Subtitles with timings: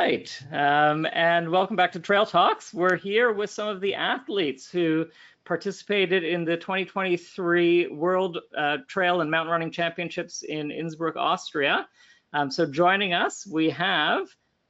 [0.00, 0.44] right.
[0.50, 2.72] Um, and welcome back to Trail Talks.
[2.72, 5.04] We're here with some of the athletes who
[5.44, 11.86] participated in the 2023 World uh, Trail and Mountain Running Championships in Innsbruck, Austria.
[12.32, 14.28] Um, so joining us, we have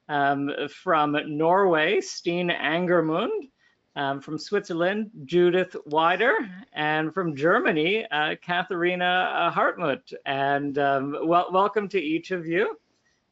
[0.09, 3.51] um, from Norway, Stian Angermund,
[3.95, 6.35] um, from Switzerland, Judith Wyder,
[6.73, 10.13] and from Germany, uh, Katharina Hartmuth.
[10.27, 12.77] And um, well, welcome to each of you.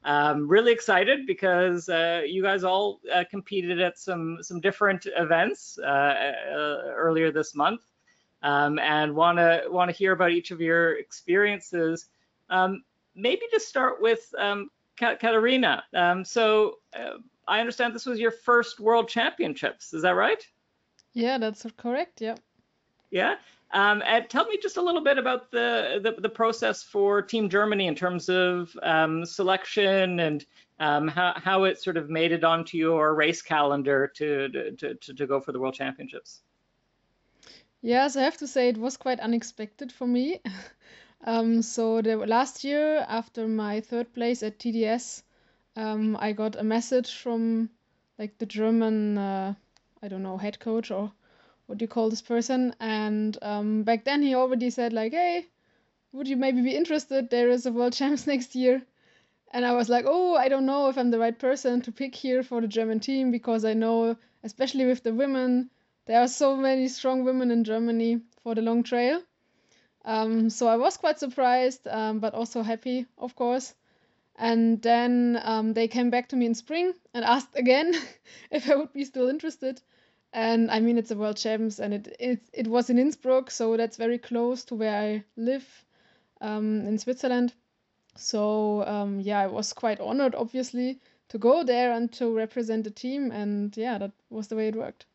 [0.04, 5.78] Um, really excited because uh, you guys all uh, competed at some some different events
[5.82, 7.82] uh, uh earlier this month,
[8.42, 12.06] um, and want to want to hear about each of your experiences.
[12.48, 15.82] Um, maybe just start with um, Katharina.
[15.94, 19.92] Um, so uh, I understand this was your first World Championships.
[19.92, 20.46] Is that right?
[21.12, 22.20] Yeah, that's correct.
[22.20, 22.36] Yeah.
[23.10, 23.36] Yeah.
[23.70, 27.50] Um, and tell me just a little bit about the, the, the process for Team
[27.50, 30.44] Germany in terms of um, selection and
[30.80, 35.14] um, how, how it sort of made it onto your race calendar to, to, to,
[35.14, 36.40] to go for the World Championships.
[37.82, 40.40] Yes, I have to say it was quite unexpected for me.
[41.24, 45.22] um, so the last year, after my third place at TDS,
[45.76, 47.70] um, I got a message from
[48.18, 49.54] like the German, uh,
[50.02, 51.12] I don't know, head coach or
[51.68, 52.74] what do you call this person?
[52.80, 55.44] And um, back then he already said like, hey,
[56.12, 57.28] would you maybe be interested?
[57.28, 58.80] There is a world champs next year.
[59.52, 62.14] And I was like, oh, I don't know if I'm the right person to pick
[62.14, 65.68] here for the German team because I know, especially with the women,
[66.06, 69.22] there are so many strong women in Germany for the long trail.
[70.06, 73.74] Um, so I was quite surprised, um, but also happy, of course.
[74.36, 77.94] And then um, they came back to me in spring and asked again
[78.50, 79.82] if I would be still interested
[80.32, 83.76] and I mean it's a world champs, and it it it was in Innsbruck, so
[83.76, 85.66] that's very close to where I live
[86.40, 87.52] um, in Switzerland.
[88.16, 92.90] So um, yeah, I was quite honored, obviously, to go there and to represent the
[92.90, 95.06] team, and yeah, that was the way it worked.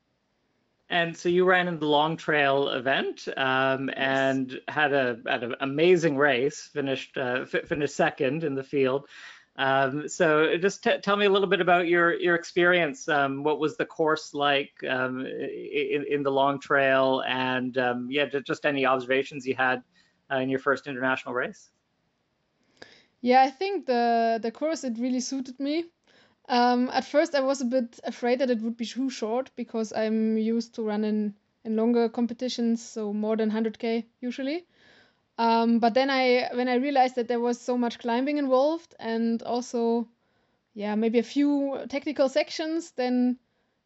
[0.90, 3.98] And so you ran in the long trail event um, yes.
[3.98, 6.70] and had a had an amazing race.
[6.72, 9.08] Finished uh, finished second in the field.
[9.56, 13.08] Um, so just tell me a little bit about your your experience.
[13.08, 18.26] Um, what was the course like um, in, in the long trail, and um, yeah,
[18.26, 19.84] just any observations you had
[20.32, 21.70] uh, in your first international race?
[23.22, 25.86] Yeah, I think the the course it really suited me.
[26.50, 29.94] Um, at first, I was a bit afraid that it would be too short because
[29.94, 34.66] I'm used to running in longer competitions, so more than 100k usually.
[35.40, 39.42] Um, but then I when I realized that there was so much climbing involved and
[39.42, 40.08] also
[40.76, 43.40] yeah maybe a few technical sections, then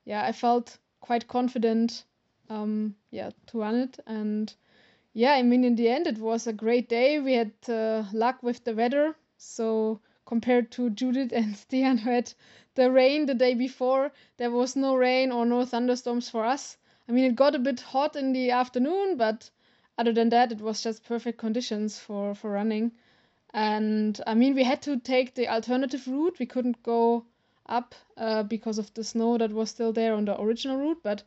[0.04, 2.04] yeah I felt quite confident
[2.50, 4.54] um, yeah to run it and
[5.14, 7.20] yeah I mean in the end it was a great day.
[7.22, 12.34] We had uh, luck with the weather, so compared to Judith and Stian who had
[12.76, 16.76] the rain the day before, there was no rain or no thunderstorms for us.
[17.08, 19.50] I mean it got a bit hot in the afternoon, but
[19.98, 22.92] other than that, it was just perfect conditions for for running.
[23.54, 26.40] And I mean, we had to take the alternative route.
[26.40, 27.26] We couldn't go
[27.66, 31.02] up uh, because of the snow that was still there on the original route.
[31.02, 31.24] But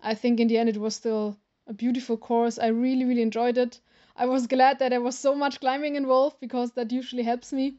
[0.00, 1.36] I think in the end, it was still
[1.66, 2.58] a beautiful course.
[2.58, 3.80] I really, really enjoyed it.
[4.16, 7.74] I was glad that there was so much climbing involved because that usually helps me.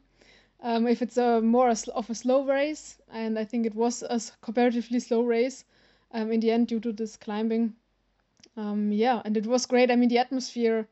[0.60, 4.20] Um, if it's a more of a slow race, and I think it was a
[4.40, 5.64] comparatively slow race
[6.12, 7.74] um, in the end due to this climbing
[8.56, 9.90] um, yeah, and it was great.
[9.90, 10.88] I mean, the atmosphere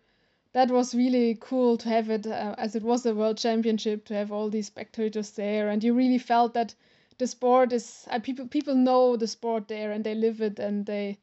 [0.53, 4.15] that was really cool to have it uh, as it was a world championship to
[4.15, 6.75] have all these spectators there, and you really felt that
[7.19, 10.87] the sport is uh, people people know the sport there and they live it and
[10.87, 11.19] they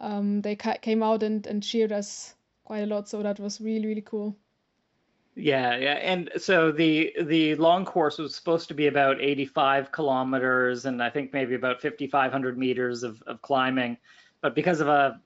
[0.00, 2.34] um, they ca- came out and, and cheered us
[2.64, 3.08] quite a lot.
[3.08, 4.36] So that was really really cool.
[5.36, 10.84] Yeah, yeah, and so the the long course was supposed to be about 85 kilometers,
[10.84, 13.96] and I think maybe about 5,500 meters of, of climbing
[14.42, 15.20] but because of a,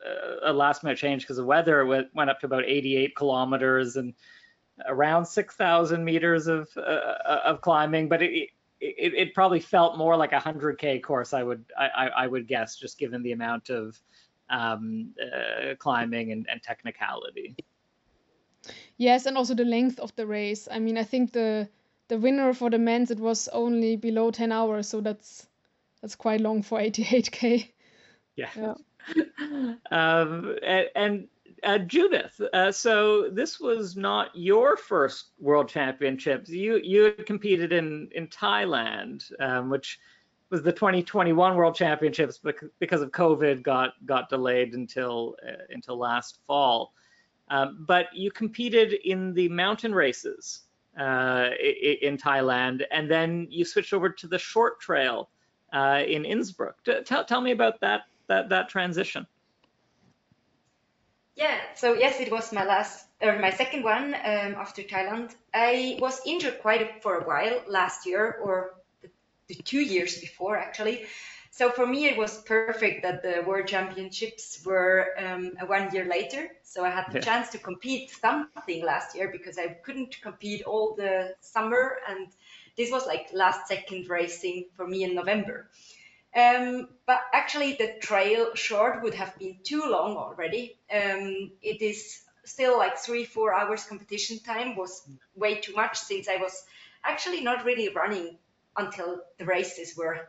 [0.45, 4.15] a last minute change because of weather, it went up to about 88 kilometers and
[4.87, 8.09] around 6,000 meters of uh, uh, of climbing.
[8.09, 8.51] But it,
[8.81, 11.33] it, it probably felt more like a 100k course.
[11.33, 13.99] I would I, I would guess just given the amount of
[14.51, 17.57] um, uh, climbing and, and technicality.
[18.97, 20.69] Yes, and also the length of the race.
[20.71, 21.69] I mean, I think the
[22.09, 25.47] the winner for the men's it was only below 10 hours, so that's
[26.03, 27.71] that's quite long for 88k.
[28.37, 28.49] Yeah.
[28.57, 28.75] yeah.
[29.91, 31.29] Um, and, and
[31.63, 36.51] uh, Judith, uh, so this was not your first World Championships.
[36.51, 39.99] You you had competed in in Thailand, um, which
[40.51, 45.97] was the 2021 World Championships, but because of COVID, got got delayed until uh, until
[45.97, 46.93] last fall.
[47.49, 50.63] Um, but you competed in the mountain races
[50.99, 51.51] uh,
[52.03, 55.31] in Thailand, and then you switched over to the short trail
[55.73, 56.77] uh, in Innsbruck.
[57.05, 59.27] Tell, tell me about that, that, that transition.
[61.37, 65.35] Yeah, so yes, it was my last or my second one um, after Thailand.
[65.53, 69.11] I was injured quite a, for a while last year or the,
[69.49, 71.07] the two years before actually.
[71.51, 76.49] So for me, it was perfect that the World Championships were um, one year later.
[76.65, 77.25] So I had the yeah.
[77.25, 82.27] chance to compete something last year because I couldn't compete all the summer, and
[82.77, 85.71] this was like last second racing for me in November.
[86.37, 90.77] Um, but actually, the trail short would have been too long already.
[90.93, 96.29] Um, it is still like three, four hours competition time was way too much since
[96.29, 96.65] I was
[97.05, 98.37] actually not really running
[98.77, 100.29] until the races were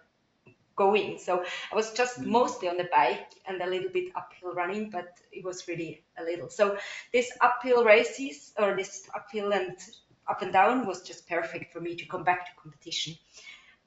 [0.76, 1.18] going.
[1.18, 2.26] So I was just mm.
[2.28, 6.24] mostly on the bike and a little bit uphill running, but it was really a
[6.24, 6.50] little.
[6.50, 6.78] So
[7.14, 9.76] this uphill races or this uphill and
[10.28, 13.16] up and down was just perfect for me to come back to competition.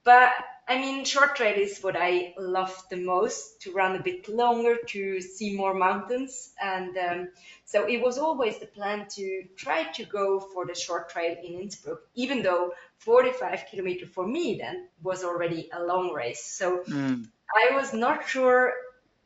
[0.09, 0.33] But
[0.67, 4.77] I mean, short trail is what I love the most to run a bit longer,
[4.95, 6.51] to see more mountains.
[6.59, 7.29] And um,
[7.67, 11.61] so it was always the plan to try to go for the short trail in
[11.61, 16.43] Innsbruck, even though 45 kilometer for me then was already a long race.
[16.43, 17.27] So mm.
[17.55, 18.73] I was not sure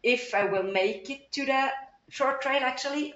[0.02, 1.68] if I will make it to the
[2.08, 3.14] short trail actually.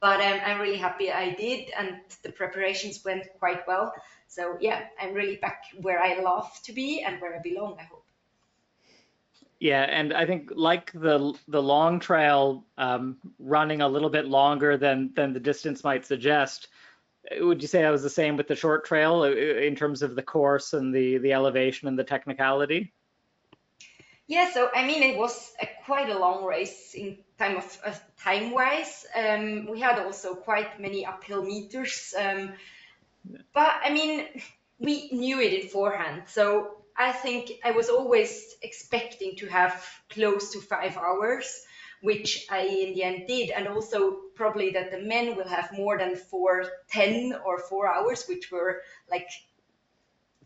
[0.00, 3.92] But um, I'm really happy I did, and the preparations went quite well.
[4.28, 7.76] So yeah, I'm really back where I love to be and where I belong.
[7.80, 8.04] I hope.
[9.60, 14.76] Yeah, and I think like the the long trail, um, running a little bit longer
[14.76, 16.68] than than the distance might suggest.
[17.40, 20.14] Would you say that was the same with the short trail uh, in terms of
[20.14, 22.92] the course and the the elevation and the technicality?
[24.28, 27.94] Yeah, so I mean, it was a, quite a long race in time of uh,
[28.22, 29.06] time wise.
[29.16, 32.14] Um, we had also quite many uphill meters.
[32.16, 32.52] Um,
[33.54, 34.26] but I mean,
[34.78, 36.24] we knew it beforehand.
[36.26, 41.64] So I think I was always expecting to have close to five hours,
[42.02, 43.48] which I in the end did.
[43.48, 48.26] And also probably that the men will have more than four, 10 or four hours,
[48.28, 49.30] which were like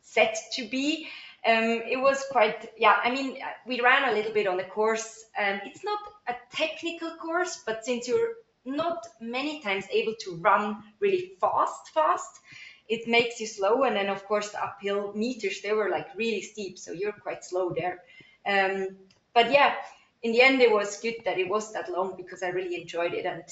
[0.03, 1.09] set to be.
[1.45, 5.25] Um, it was quite, yeah, I mean, we ran a little bit on the course.
[5.37, 5.99] Um, it's not
[6.29, 8.35] a technical course, but since you're
[8.65, 12.41] not many times able to run really fast, fast,
[12.89, 13.83] it makes you slow.
[13.83, 16.79] And then of course the uphill meters, they were like really steep.
[16.79, 18.03] So you're quite slow there.
[18.47, 18.89] Um,
[19.35, 19.75] but yeah,
[20.23, 23.15] in the end, it was good that it was that long because I really enjoyed
[23.15, 23.27] it.
[23.27, 23.43] And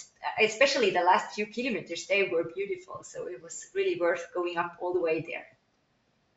[0.40, 3.00] especially the last few kilometers, they were beautiful.
[3.02, 5.46] So it was really worth going up all the way there.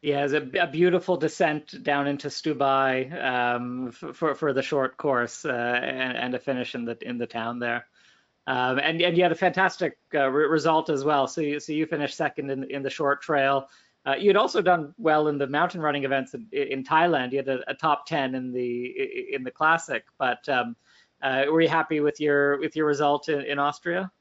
[0.04, 5.46] Yeah, it's a, a beautiful descent down into Stubai um, for for the short course
[5.46, 7.88] uh, and, and a finish in the in the town there.
[8.46, 11.26] Um, and, and you had a fantastic uh, re result as well.
[11.28, 13.70] So you, so you finished second in, in the short trail.
[14.06, 17.32] Uh, you'd also done well in the mountain running events in, in Thailand.
[17.32, 20.04] You had a, a, top 10 in the in the classic.
[20.18, 20.76] But um,
[21.22, 24.12] uh, were you happy with your with your result in, in, Austria?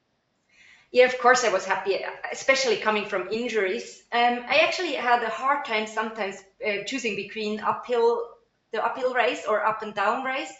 [0.93, 1.99] Yeah, of course I was happy,
[2.31, 4.03] especially coming from injuries.
[4.11, 8.29] Um, I actually had a hard time sometimes uh, choosing between uphill
[8.71, 10.53] the uphill race or up and down race.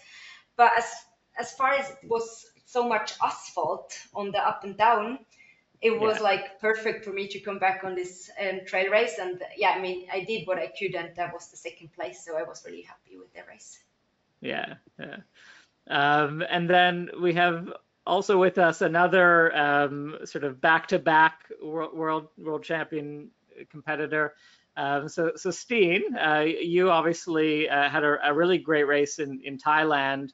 [0.58, 0.86] But as
[1.38, 5.20] as far as it was so much asphalt on the up and down
[5.84, 6.24] it was yeah.
[6.24, 9.82] like perfect for me to come back on this um, trail race and yeah i
[9.82, 12.64] mean i did what i could and that was the second place so i was
[12.66, 13.80] really happy with the race
[14.42, 15.18] yeah yeah
[15.90, 17.68] um, and then we have
[18.06, 23.30] also with us another um, sort of back-to-back world world champion
[23.70, 24.34] competitor
[24.76, 29.40] um, so so Stian, uh, you obviously uh, had a, a, really great race in
[29.44, 30.32] in Thailand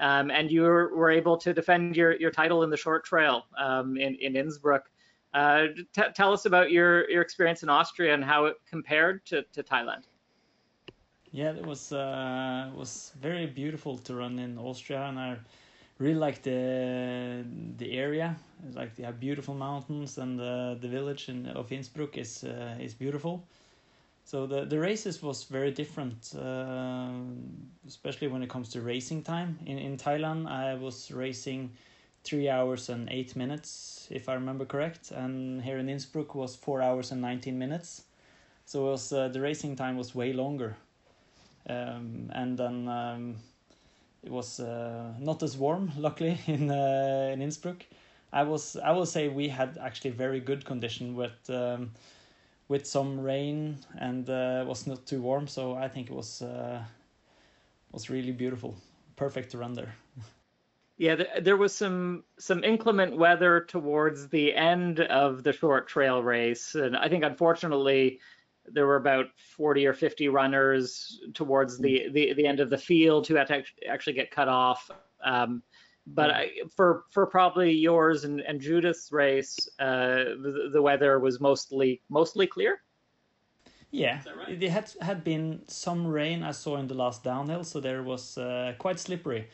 [0.00, 3.44] um, and you were, were, able to defend your, your title in the short trail
[3.58, 4.90] um, in, in Innsbruck.
[5.34, 5.66] Uh,
[6.14, 10.04] tell us about your, your experience in Austria and how it compared to, to Thailand.
[11.32, 15.36] Yeah, it was uh, was very beautiful to run in Austria, and I
[16.00, 17.44] really like the
[17.78, 18.36] the area.
[18.74, 22.94] Like they have beautiful mountains, and uh, the village in, of Innsbruck is uh, is
[22.94, 23.44] beautiful.
[24.24, 27.08] So the, the races was very different, uh,
[27.88, 29.58] especially when it comes to racing time.
[29.66, 31.72] In, in Thailand, I was racing
[32.22, 35.10] three hours and eight minutes, if I remember correct.
[35.10, 38.04] And here in Innsbruck was four hours and 19 minutes.
[38.66, 40.76] So was, uh, the racing time was way longer.
[41.68, 43.36] Um, and then um,
[44.22, 47.86] it was uh, not as warm, luckily, in, uh, in Innsbruck.
[48.32, 51.90] I was I will say we had actually very good condition with um,
[52.68, 55.48] with some rain and uh, was not too warm.
[55.48, 56.84] So I think it was uh,
[57.92, 58.76] was really beautiful,
[59.16, 59.94] perfect to run there.
[60.96, 66.74] Yeah, there was some some inclement weather towards the end of the short trail race,
[66.74, 68.20] and I think unfortunately
[68.66, 69.26] there were about
[69.56, 73.62] 40 or 50 runners towards the the, the end of the field who had to
[73.88, 74.90] actually get cut off.
[75.24, 75.62] Um,
[76.06, 81.40] but I, for for probably yours and, and Judith's race, uh, the, the weather was
[81.40, 82.82] mostly mostly clear.
[83.92, 84.62] Yeah, right?
[84.62, 88.38] it had had been some rain I saw in the last downhill, so there was
[88.38, 89.48] uh, quite slippery.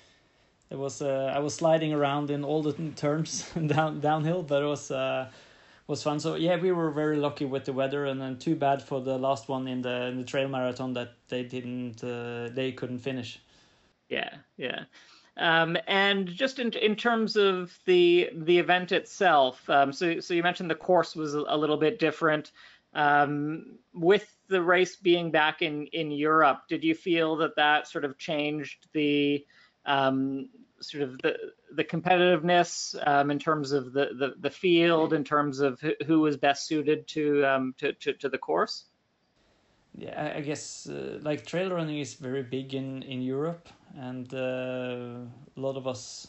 [0.70, 4.66] It was uh, I was sliding around in all the turns down downhill, but it
[4.66, 5.30] was uh,
[5.86, 6.18] was fun.
[6.18, 9.18] So yeah, we were very lucky with the weather, and then too bad for the
[9.18, 13.40] last one in the in the trail marathon that they didn't uh, they couldn't finish.
[14.08, 14.84] Yeah, yeah.
[15.38, 20.42] Um, and just in in terms of the the event itself, um, so so you
[20.42, 22.52] mentioned the course was a, little bit different.
[22.94, 28.04] Um, with the race being back in in Europe, did you feel that that sort
[28.04, 29.44] of changed the
[29.84, 30.48] um,
[30.80, 31.36] sort of the
[31.76, 36.36] the competitiveness um, in terms of the, the, the field, in terms of who was
[36.36, 38.84] best suited to um, to, to, to the course?
[39.94, 45.24] Yeah, I guess uh, like trail running is very big in in Europe, and uh,
[45.56, 46.28] a lot of us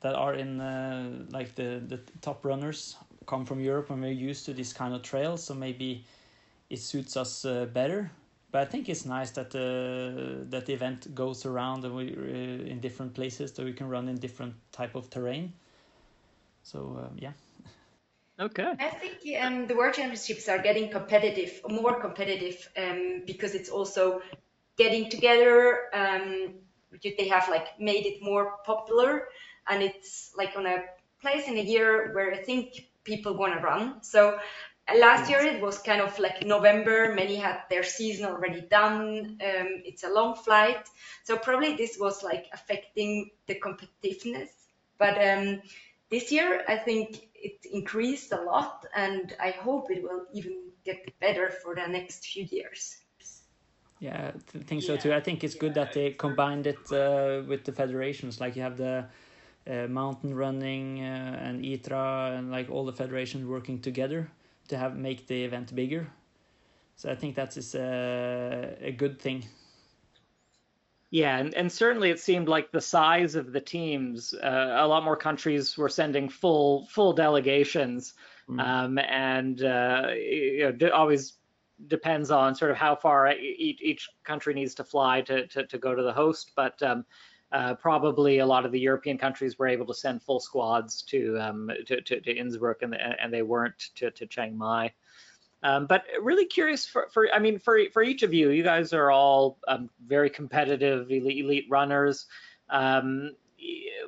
[0.00, 4.44] that are in uh, like the the top runners come from Europe and we're used
[4.46, 6.04] to this kind of trail, so maybe
[6.70, 8.10] it suits us uh, better
[8.52, 12.70] but I think it's nice that the that the event goes around and we uh,
[12.70, 15.54] in different places so we can run in different type of terrain.
[16.62, 17.32] So um, yeah.
[18.40, 18.72] Okay.
[18.80, 24.22] I think um, the World Championships are getting competitive, more competitive, um, because it's also
[24.76, 25.78] getting together.
[25.92, 26.54] Um,
[27.02, 29.28] they have like made it more popular,
[29.68, 30.78] and it's like on a
[31.20, 34.02] place in a year where I think people want to run.
[34.02, 34.38] So
[34.96, 37.14] last year it was kind of like November.
[37.14, 39.38] Many had their season already done.
[39.40, 40.88] Um, it's a long flight,
[41.24, 44.48] so probably this was like affecting the competitiveness.
[44.98, 45.62] But um,
[46.10, 51.18] this year, I think it increased a lot, and I hope it will even get
[51.20, 52.98] better for the next few years.
[54.00, 55.14] Yeah, I think so too.
[55.14, 58.40] I think it's good that they combined it uh, with the federations.
[58.40, 59.06] Like you have the
[59.64, 64.28] uh, mountain running uh, and ITRA and like all the federations working together
[64.68, 66.08] to have make the event bigger.
[66.96, 69.44] So I think that is a, a good thing.
[71.10, 75.04] Yeah, and, and certainly it seemed like the size of the teams, uh, a lot
[75.04, 78.14] more countries were sending full full delegations,
[78.48, 78.58] mm.
[78.58, 81.34] um, and uh, you know, always
[81.86, 85.78] depends on sort of how far each, each country needs to fly to, to, to
[85.78, 86.52] go to the host.
[86.56, 87.04] But um,
[87.52, 91.38] uh, probably a lot of the European countries were able to send full squads to
[91.38, 94.92] um, to, to, to, Innsbruck, and, and they weren't to, to Chiang Mai.
[95.62, 98.92] Um, but really curious for, for I mean for for each of you, you guys
[98.92, 102.26] are all um, very competitive elite, elite runners.
[102.70, 103.36] Um,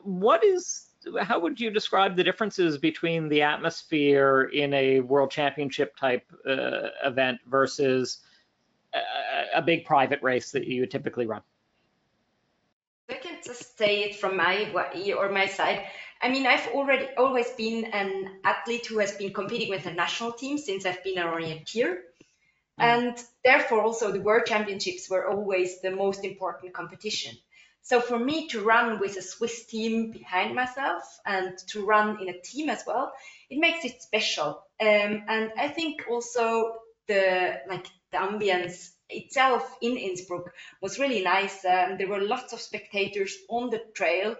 [0.02, 0.86] what is
[1.20, 6.88] how would you describe the differences between the atmosphere in a world championship type uh,
[7.04, 8.20] event versus
[8.94, 11.42] a, a big private race that you would typically run?
[13.10, 14.70] I can just say it from my
[15.16, 15.84] or my side.
[16.22, 20.32] I mean, I've already always been an athlete who has been competing with the national
[20.32, 21.98] team since I've been an orienteer.
[22.80, 22.84] Mm.
[22.84, 27.36] And therefore, also the World Championships were always the most important competition.
[27.82, 32.30] So for me to run with a Swiss team behind myself and to run in
[32.30, 33.12] a team as well,
[33.50, 34.62] it makes it special.
[34.80, 41.64] Um, and I think also the like the ambience itself in Innsbruck was really nice.
[41.64, 44.36] Um, there were lots of spectators on the trail,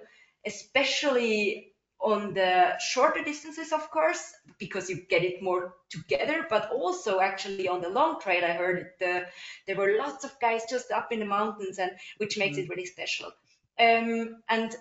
[0.47, 4.23] especially on the shorter distances, of course,
[4.59, 8.91] because you get it more together, but also actually on the long trail, I heard
[9.01, 9.27] the,
[9.67, 12.65] there were lots of guys just up in the mountains, and which makes mm.
[12.65, 13.33] it really special.
[13.81, 14.75] Um, and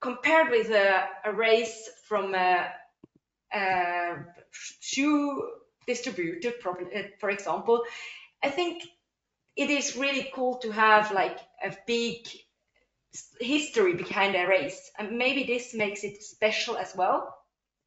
[0.00, 2.68] compared with a, a race from a,
[3.52, 4.16] a
[4.80, 5.42] shoe
[5.88, 6.52] distributor,
[7.18, 7.82] for example,
[8.42, 8.82] I think
[9.56, 12.26] it is really cool to have like a big
[13.40, 17.34] history behind a race and maybe this makes it special as well.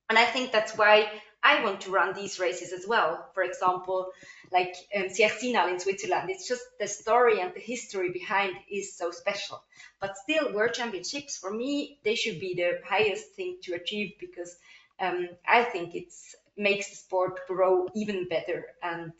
[0.09, 1.09] And i think that's why
[1.41, 3.29] i want to run these races as well.
[3.33, 4.11] For example
[4.51, 6.29] like um, in switzerland.
[6.29, 9.63] It's just the story and the history behind is so special.
[10.01, 14.57] But still world championships for me they should be the highest thing to achieve because
[14.99, 16.11] um, i think it
[16.57, 19.13] makes the sport grow even better and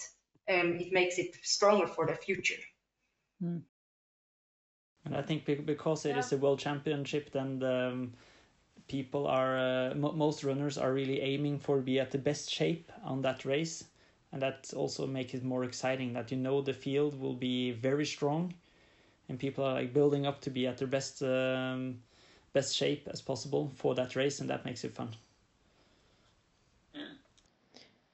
[0.50, 2.62] um, it makes it stronger for the future.
[3.44, 3.62] Mm.
[5.06, 6.20] And I think because it yeah.
[6.20, 8.14] is a world championship, then um,
[8.88, 13.22] people are uh, most runners are really aiming for be at the best shape on
[13.24, 13.86] that race,
[14.32, 16.14] and that also makes it more exciting.
[16.14, 18.54] That you know the field will be very strong,
[19.28, 22.00] and people are like building up to be at their best um,
[22.54, 25.10] best shape as possible for that race, and that makes it fun.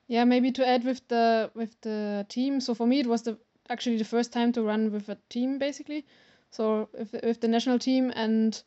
[0.08, 2.60] Yeah, maybe to add with the with the team.
[2.60, 3.38] So for me, it was the
[3.70, 6.06] actually the first time to run with a team, basically.
[6.50, 8.62] So with, with the national team, and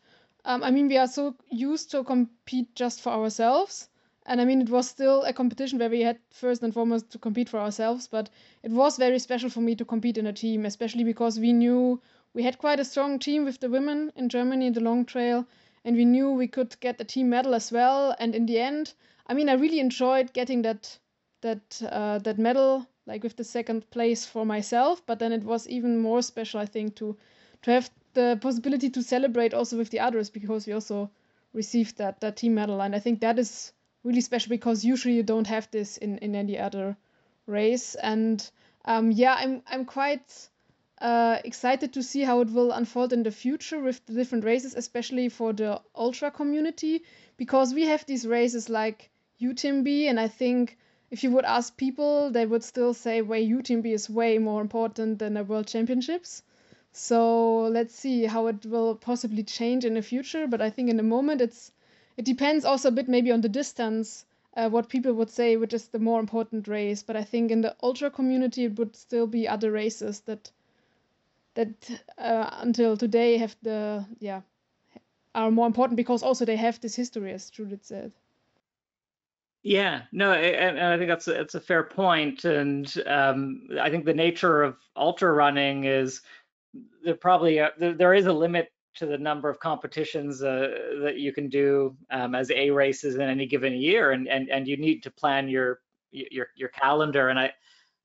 [0.44, 3.88] um, I mean, we are so used to compete just for ourselves.
[4.26, 7.18] And I mean, it was still a competition where we had first and foremost to
[7.18, 8.30] compete for ourselves, but
[8.62, 12.00] it was very special for me to compete in a team, especially because we knew
[12.34, 15.46] we had quite a strong team with the women in Germany in the long trail,
[15.84, 18.14] and we knew we could get a team medal as well.
[18.18, 18.92] And in the end,
[19.26, 20.98] I mean, I really enjoyed getting that
[21.42, 25.02] that uh, that medal, like with the second place for myself.
[25.06, 27.16] But then it was even more special, I think, to
[27.62, 31.10] to have the possibility to celebrate also with the others because we also
[31.52, 33.72] received that that team medal, and I think that is
[34.04, 36.96] really special because usually you don't have this in in any other
[37.46, 37.94] race.
[37.94, 38.50] And
[38.84, 40.48] um, yeah, I'm I'm quite
[41.00, 44.74] uh, excited to see how it will unfold in the future with the different races,
[44.74, 47.02] especially for the ultra community,
[47.36, 50.76] because we have these races like UTMB, and I think
[51.10, 55.18] if you would ask people, they would still say, "Way UTMB is way more important
[55.18, 56.42] than the World Championships."
[56.92, 60.46] So let's see how it will possibly change in the future.
[60.46, 61.72] But I think in the moment, it's
[62.16, 64.24] it depends also a bit maybe on the distance,
[64.56, 67.02] uh, what people would say, which is the more important race.
[67.02, 70.50] But I think in the ultra community, it would still be other races that
[71.54, 74.42] that uh, until today have the yeah
[75.34, 78.12] are more important because also they have this history, as Judith said.
[79.62, 84.06] Yeah, no, and, I think that's a, that's a fair point, and um, I think
[84.06, 86.22] the nature of ultra running is
[87.04, 90.68] there probably a, there, there is a limit to the number of competitions uh,
[91.02, 94.66] that you can do um, as A races in any given year, and and and
[94.66, 97.28] you need to plan your your your calendar.
[97.28, 97.52] And I,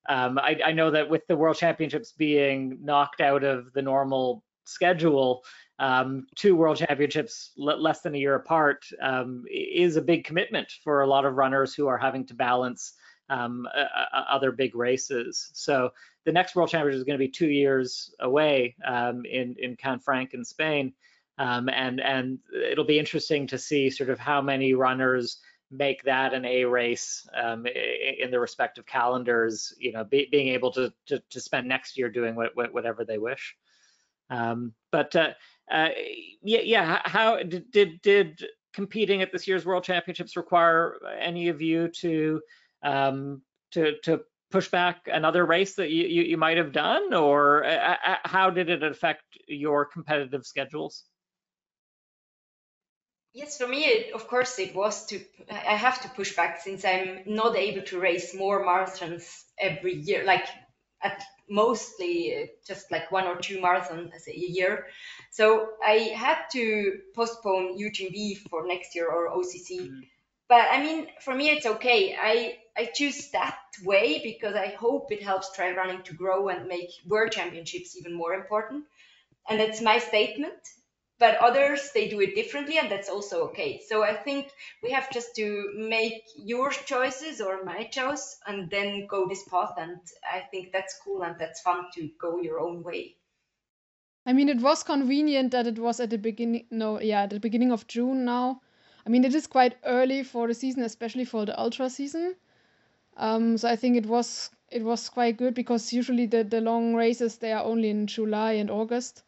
[0.09, 4.43] um, I I know that with the World Championships being knocked out of the normal
[4.65, 5.43] schedule,
[5.79, 11.01] um, two world championships less than a year apart um, is a big commitment for
[11.01, 12.93] a lot of runners who are having to balance
[13.29, 13.67] um,
[14.13, 15.49] other big races.
[15.53, 15.91] So
[16.25, 20.33] the next world championship is going to be two years away um, in in Canfranc
[20.33, 20.93] in Spain,
[21.37, 22.39] um, and and
[22.71, 25.39] it'll be interesting to see sort of how many runners
[25.71, 29.73] make that an A race um, in the respective calendars.
[29.77, 33.17] You know, be, being able to, to, to spend next year doing what, whatever they
[33.17, 33.55] wish.
[34.29, 35.31] Um, but uh,
[35.71, 37.01] yeah, yeah.
[37.05, 42.41] How did, did did competing at this year's World Championships require any of you to
[42.83, 47.65] um, to to push back another race that you, you, you might have done, or
[47.65, 51.03] uh, uh, how did it affect your competitive schedules?
[53.33, 55.19] Yes, for me, it, of course, it was to.
[55.51, 60.23] I have to push back since I'm not able to race more marathons every year.
[60.23, 60.45] Like
[61.05, 64.87] at mostly uh, just like one or two marathons a year.
[65.31, 69.81] So I had to postpone UTMB for next year or OCC.
[69.81, 70.01] Mm.
[70.47, 72.15] But I mean, for me, it's okay.
[72.19, 76.67] I, I choose that way because I hope it helps trail running to grow and
[76.67, 78.85] make world championships even more important.
[79.49, 80.59] And that's my statement
[81.17, 83.81] but others they do it differently and that's also okay.
[83.87, 84.51] So i think
[84.83, 89.73] we have just to make your choices or my choice and then go this path
[89.77, 89.97] and
[90.31, 93.15] i think that's cool and that's fun to go your own way.
[94.25, 97.71] I mean it was convenient that it was at the beginning no yeah the beginning
[97.71, 98.61] of june now.
[99.05, 102.35] I mean it is quite early for the season especially for the ultra season.
[103.17, 106.95] Um, so i think it was it was quite good because usually the, the long
[106.95, 109.23] races they are only in july and august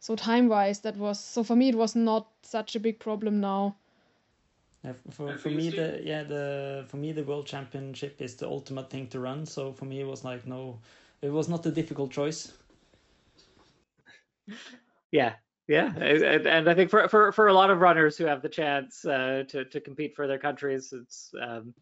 [0.00, 3.40] so time wise that was so for me it was not such a big problem
[3.40, 3.76] now.
[4.84, 8.90] Yeah, for, for me the yeah the for me the world championship is the ultimate
[8.90, 9.46] thing to run.
[9.46, 10.78] So for me it was like no
[11.22, 12.52] it was not a difficult choice.
[15.12, 15.34] Yeah
[15.70, 19.04] yeah and i think for for, for a lot of runners who have the chance
[19.04, 21.72] uh, to to compete for their countries it's um,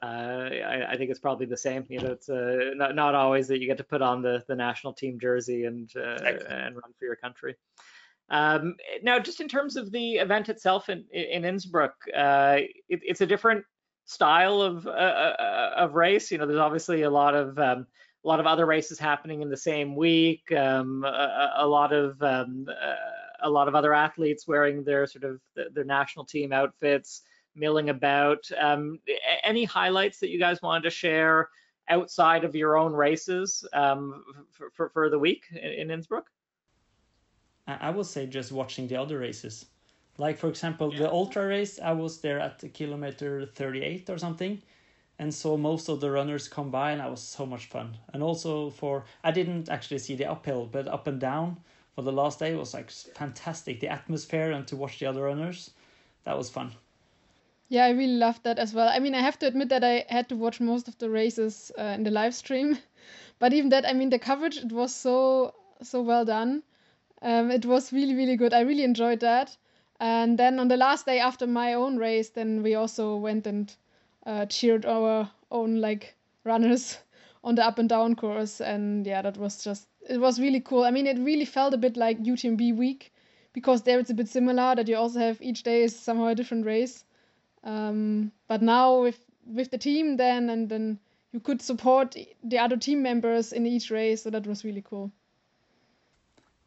[0.00, 1.84] I, I, think it's probably the same.
[1.88, 4.54] You know, it's uh, not, not always that you get to put on the, the
[4.54, 7.56] national team jersey and uh, and run for your country.
[8.30, 12.58] Um, now, just in terms of the event itself in, in Innsbruck, uh,
[12.88, 13.64] it, it's a different
[14.04, 16.30] style of uh, uh, of race.
[16.30, 17.86] You know, there's obviously a lot of um,
[18.24, 20.52] a lot of other races happening in the same week.
[20.52, 22.66] Um, a, a, lot of um,
[23.42, 25.40] a lot of other athletes wearing their sort of
[25.72, 27.22] their national team outfits
[27.58, 28.48] milling about.
[28.58, 28.98] Um,
[29.42, 31.48] any highlights that you guys wanted to share
[31.88, 36.30] outside of your own races um, for, for, for, the week in, in Innsbruck?
[37.66, 39.66] I would say just watching the other races.
[40.16, 41.00] Like for example, yeah.
[41.00, 44.62] the ultra race, I was there at the kilometer 38 or something,
[45.18, 47.96] and saw most of the runners come by, and that was so much fun.
[48.12, 51.58] And also for I didn't actually see the uphill, but up and down
[51.94, 53.80] for the last day was like fantastic.
[53.80, 55.70] The atmosphere and to watch the other runners,
[56.24, 56.72] that was fun.
[57.70, 58.88] Yeah, I really loved that as well.
[58.88, 61.72] I mean, I have to admit that I had to watch most of the races
[61.78, 62.78] uh, in the live stream,
[63.38, 66.62] but even that, I mean, the coverage it was so so well done.
[67.22, 68.52] Um, it was really really good.
[68.54, 69.56] I really enjoyed that.
[70.00, 73.74] And then on the last day after my own race, then we also went and
[74.26, 76.98] uh, cheered our own like runners
[77.44, 80.84] on the up and down course, and yeah, that was just it was really cool.
[80.84, 83.12] I mean, it really felt a bit like UTMB week
[83.52, 86.34] because there it's a bit similar that you also have each day is somehow a
[86.34, 87.04] different race
[87.68, 90.98] um, but now with with the team then and then
[91.32, 95.12] you could support the other team members in each race, so that was really cool.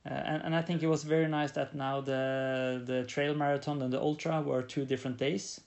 [0.06, 3.82] Uh, and, and I think it was very nice that now the the trail marathon
[3.82, 5.62] and the ultra were two different days,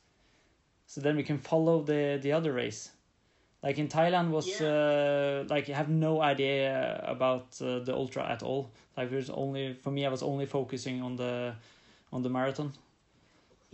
[0.87, 2.91] so then we can follow the the other race.
[3.63, 4.69] Like in Thailand was yeah.
[4.69, 8.71] uh, like you have no idea about uh, the ultra at all.
[8.97, 11.55] Like there's only for me I was only focusing on the
[12.13, 12.73] on the marathon.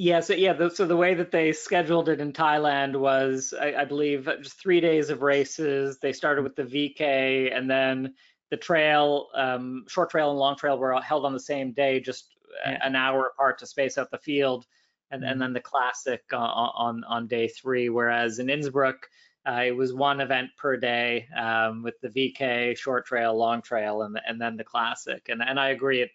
[0.02, 3.74] Yeah, so yeah, the, so the way that they scheduled it in Thailand was, I,
[3.74, 5.98] I, believe, just three days of races.
[5.98, 8.14] They started with the VK, and then
[8.50, 12.34] the trail, um, short trail and long trail were held on the same day, just
[12.64, 12.78] yeah.
[12.82, 14.64] an hour apart to space out the field,
[15.10, 15.32] and, mm-hmm.
[15.32, 17.90] and then the classic on, on on day three.
[17.90, 19.06] Whereas in Innsbruck,
[19.46, 24.00] uh, it was one event per day um, with the VK, short trail, long trail,
[24.00, 25.28] and and then the classic.
[25.28, 26.10] And and I agree, it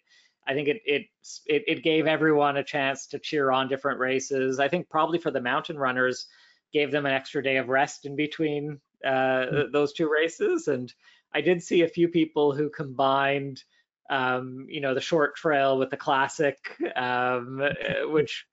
[0.46, 1.06] I think it, it
[1.46, 4.60] it it gave everyone a chance to cheer on different races.
[4.60, 6.26] I think probably for the mountain runners,
[6.72, 9.72] gave them an extra day of rest in between uh, mm-hmm.
[9.72, 10.68] those two races.
[10.68, 10.92] And
[11.34, 13.62] I did see a few people who combined,
[14.10, 16.58] um, you know, the short trail with the classic,
[16.94, 18.46] um, uh, which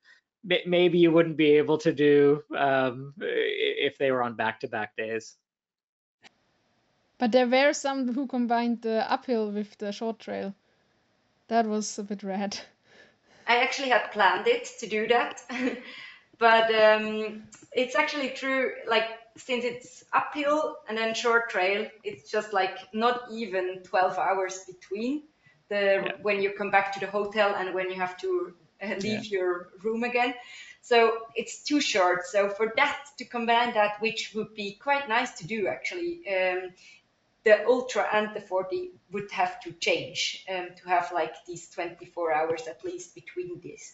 [0.43, 5.35] maybe you wouldn't be able to do um, if they were on back-to-back days.
[7.17, 10.53] But there were some who combined the uphill with the short trail.
[11.53, 12.57] That was a bit rad.
[13.45, 15.39] I actually had planned it to do that,
[16.39, 18.71] but um, it's actually true.
[18.87, 19.05] Like
[19.37, 25.25] since it's uphill and then short trail, it's just like not even 12 hours between
[25.69, 26.11] the yeah.
[26.23, 29.37] when you come back to the hotel and when you have to uh, leave yeah.
[29.37, 30.33] your room again.
[30.81, 32.25] So it's too short.
[32.25, 36.71] So for that to combine that, which would be quite nice to do actually, um,
[37.43, 42.33] the ultra and the 40 would have to change um, to have like these 24
[42.33, 43.93] hours at least between this.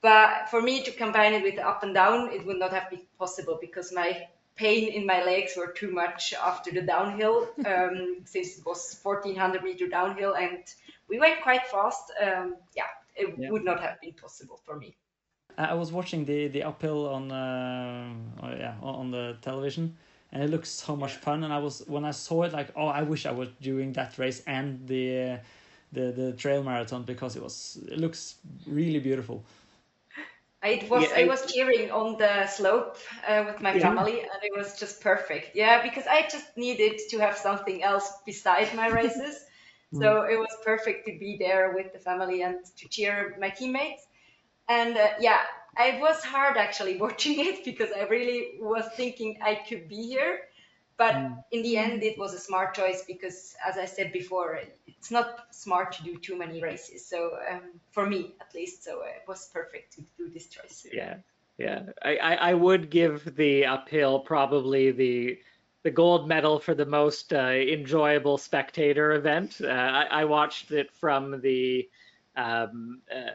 [0.00, 3.06] But for me to combine it with up and down, it would not have been
[3.18, 8.58] possible because my pain in my legs were too much after the downhill, um, since
[8.58, 10.64] it was 1400 meter downhill and
[11.08, 12.12] we went quite fast.
[12.20, 13.50] Um, yeah, it yeah.
[13.50, 14.96] would not have been possible for me.
[15.58, 19.96] I was watching the the uphill on uh, yeah on the television,
[20.32, 21.44] and it looks so much fun.
[21.44, 24.18] And I was when I saw it, like, oh, I wish I was doing that
[24.18, 25.38] race and the
[25.92, 29.44] the the trail marathon because it was it looks really beautiful.
[30.64, 33.80] It was yeah, I was cheering on the slope uh, with my yeah.
[33.80, 35.56] family, and it was just perfect.
[35.56, 39.44] Yeah, because I just needed to have something else beside my races,
[39.92, 40.00] mm.
[40.00, 44.06] so it was perfect to be there with the family and to cheer my teammates.
[44.68, 45.40] And uh, yeah,
[45.78, 50.40] it was hard actually watching it because I really was thinking I could be here.
[50.98, 51.44] But mm.
[51.50, 55.46] in the end, it was a smart choice because, as I said before, it's not
[55.50, 57.04] smart to do too many races.
[57.04, 60.86] So um, for me, at least, so it was perfect to do this choice.
[60.92, 61.16] Yeah,
[61.58, 61.84] yeah.
[62.02, 65.38] I, I would give the uphill probably the
[65.82, 69.60] the gold medal for the most uh, enjoyable spectator event.
[69.60, 71.88] Uh, I, I, watched it from the
[72.36, 73.30] um, uh,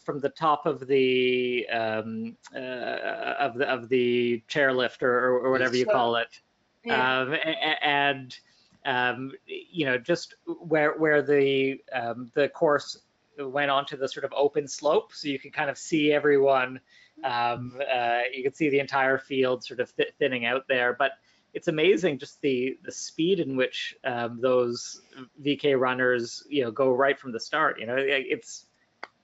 [0.00, 5.76] from the top of the um, uh, of the of the chairlift or, or whatever
[5.76, 6.40] you call it,
[6.84, 7.20] yeah.
[7.20, 7.34] um,
[7.82, 8.38] and
[8.84, 12.98] um, you know just where where the um, the course
[13.38, 16.80] went onto the sort of open slope, so you can kind of see everyone.
[17.22, 21.12] Um, uh, you can see the entire field sort of th- thinning out there, but
[21.52, 25.00] it's amazing just the the speed in which um, those
[25.42, 27.80] VK runners you know go right from the start.
[27.80, 28.66] You know, it's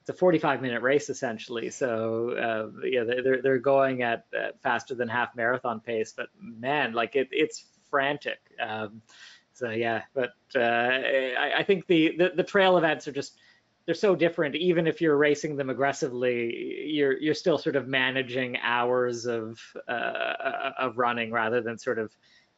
[0.00, 1.68] it's a 45 minute race essentially.
[1.70, 6.92] So uh, yeah, they're they're going at, at, faster than half marathon pace, but man,
[6.92, 8.38] like it, it's frantic.
[8.60, 9.02] Um,
[9.52, 13.36] so yeah, but uh, I, I, think the, the the trail events are just
[13.86, 14.56] they're so different.
[14.56, 20.72] Even if you're racing them aggressively, you're you're still sort of managing hours of uh,
[20.78, 22.14] of running rather than sort of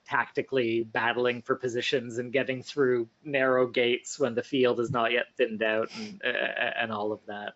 [0.07, 5.27] tactically battling for positions and getting through narrow gates when the field is not yet
[5.37, 7.53] thinned out and uh, and all of that.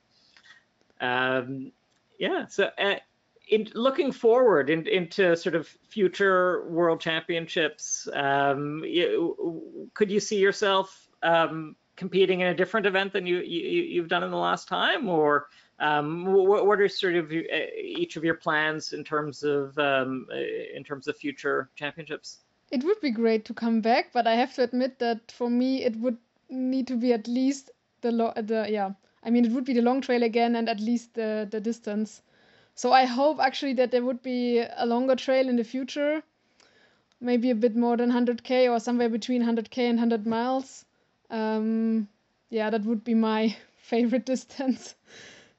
[1.00, 1.72] Um,
[2.18, 2.70] yeah, so.
[2.78, 2.96] Uh,
[3.48, 10.38] in looking forward in, into sort of future world championships, um, you, could you see
[10.38, 14.67] yourself um, competing in a different event than you, you you've done in the last
[14.67, 15.47] time, or
[15.79, 20.27] um, what, what, are sort of each of your plans in terms of um,
[20.77, 22.29] in terms of future championships?
[22.73, 25.85] It would be great to come back, but I have to admit that for me
[25.85, 26.19] it would
[26.51, 28.91] need to be at least the lo- the yeah.
[29.23, 32.21] I mean, it would be the long trail again, and at least the the distance.
[32.75, 36.23] So I hope actually that there would be a longer trail in the future,
[37.21, 40.85] maybe a bit more than 100k or somewhere between 100k and 100 miles.
[41.33, 42.09] Um,
[42.51, 44.95] yeah, that would be my favorite distance.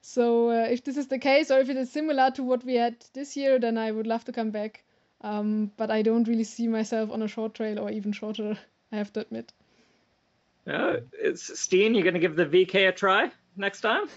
[0.00, 2.74] So uh, if this is the case, or if it is similar to what we
[2.76, 4.84] had this year, then I would love to come back.
[5.20, 8.58] Um, but I don't really see myself on a short trail or even shorter.
[8.92, 9.52] I have to admit.
[10.66, 14.08] Uh, is Stian, You're going to give the VK a try next time?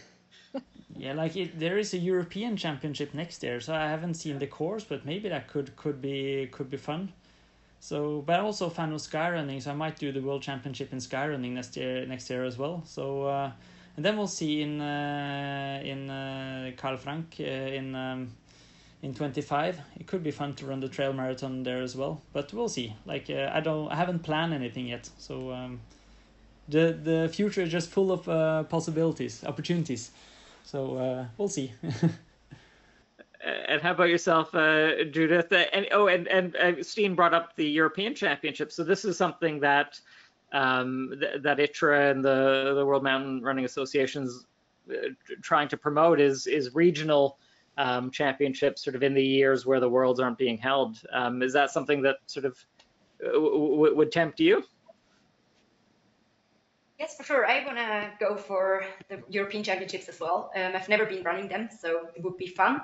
[0.95, 4.47] yeah, like it, there is a European Championship next year, so I haven't seen the
[4.47, 7.11] course, but maybe that could could be could be fun.
[7.79, 10.91] So, but I'm also a fan of skyrunning, so I might do the World Championship
[10.91, 12.83] in skyrunning next year next year as well.
[12.85, 13.51] So, uh,
[13.95, 17.95] and then we'll see in uh, in uh, Canfranc uh, in.
[17.95, 18.31] Um,
[19.03, 22.51] in 25 it could be fun to run the trail marathon there as well but
[22.53, 25.79] we'll see like uh, i don't i haven't planned anything yet so um,
[26.67, 30.11] the the future is just full of uh, possibilities opportunities
[30.63, 31.71] so uh, we'll see
[33.43, 37.55] and how about yourself uh, judith uh, and oh and and uh, stian brought up
[37.55, 39.99] the european championship so this is something that
[40.53, 44.45] um, th- that ITRA and the the world mountain running associations
[45.41, 47.37] trying to promote is is regional
[47.77, 51.01] um, championships sort of in the years where the worlds aren't being held.
[51.13, 52.57] Um, is that something that sort of
[53.23, 54.63] uh, would tempt you?
[56.99, 57.45] Yes, for sure.
[57.45, 60.51] I want to go for the European Championships as well.
[60.55, 62.81] Um, I've never been running them, so it would be fun.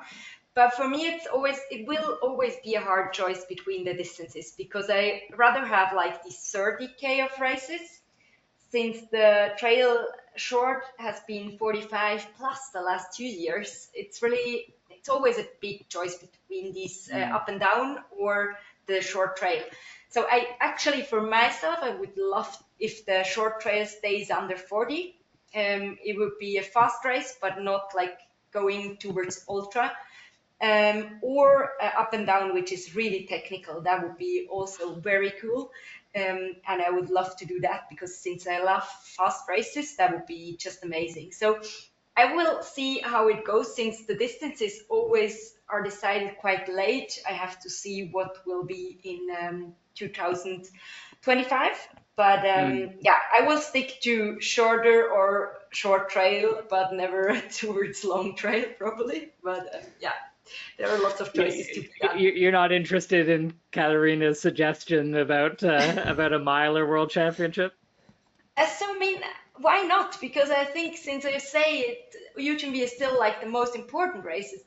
[0.56, 4.54] But for me, it's always it will always be a hard choice between the distances
[4.56, 8.02] because I rather have like these 30k of races,
[8.70, 13.90] since the trail short has been 45 plus the last two years.
[13.94, 17.32] It's really it's always a big choice between these uh, mm.
[17.34, 19.64] up and down or the short trail.
[20.10, 25.16] So I actually, for myself, I would love if the short trail stays under 40.
[25.56, 28.20] Um, it would be a fast race, but not like
[28.52, 29.92] going towards ultra.
[30.62, 33.82] Um, or uh, up and down, which is really technical.
[33.82, 35.72] That would be also very cool.
[36.16, 38.88] Um, and I would love to do that because since I love
[39.18, 41.32] fast races, that would be just amazing.
[41.32, 41.60] So
[42.16, 47.20] I will see how it goes since the distances always are decided quite late.
[47.28, 51.88] I have to see what will be in um, 2025.
[52.16, 52.96] But um, mm.
[53.02, 59.32] yeah, I will stick to shorter or short trail, but never towards long trail probably.
[59.44, 60.14] But um, yeah,
[60.78, 62.20] there are lots of choices to be done.
[62.20, 67.74] You're not interested in Katharina's suggestion about uh, about a miler world championship?
[68.56, 69.20] Uh, so I mean,
[69.58, 70.20] why not?
[70.20, 74.62] Because I think since I say it, UTMB is still like the most important races.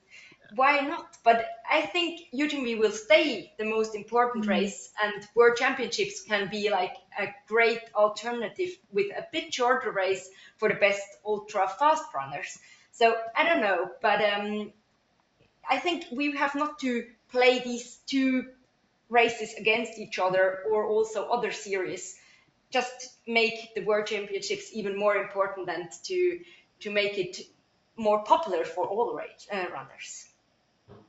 [0.55, 1.17] Why not?
[1.25, 4.53] But I think UTMB will stay the most important mm-hmm.
[4.53, 10.29] race, and World Championships can be like a great alternative with a bit shorter race
[10.57, 12.59] for the best ultra fast runners.
[12.93, 14.73] So I don't know, but um,
[15.69, 18.47] I think we have not to play these two
[19.09, 22.17] races against each other or also other series
[22.71, 26.41] just make the world championships even more important and to
[26.81, 27.41] to make it
[27.97, 30.27] more popular for all race, uh, runners.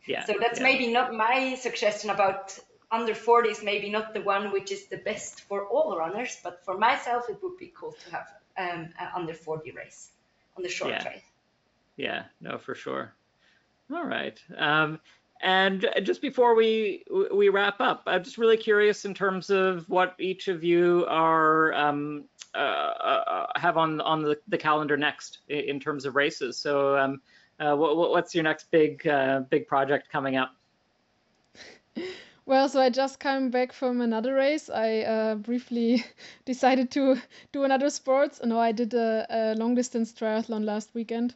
[0.05, 0.23] Yeah.
[0.25, 0.63] So that's yeah.
[0.63, 2.57] maybe not my suggestion about
[2.89, 6.63] under 40 is maybe not the one which is the best for all runners, but
[6.63, 10.09] for myself it would be cool to have um, an under 40 race
[10.55, 11.03] on the short yeah.
[11.03, 11.21] trail.
[11.97, 13.13] Yeah, no, for sure.
[13.93, 14.39] All right.
[14.57, 14.99] Um,
[15.41, 20.15] and just before we we wrap up, I'm just really curious in terms of what
[20.19, 25.79] each of you are um, uh, uh, have on on the, the, calendar next in
[25.79, 26.57] terms of races.
[26.57, 27.21] So, um,
[27.59, 30.55] uh, what, what's your next big uh, big project coming up?
[32.47, 34.69] Well, so I just came back from another race.
[34.69, 36.05] I uh, briefly
[36.45, 37.21] decided to
[37.51, 38.39] do another sport.
[38.43, 41.35] No, I did a, a long distance triathlon last weekend.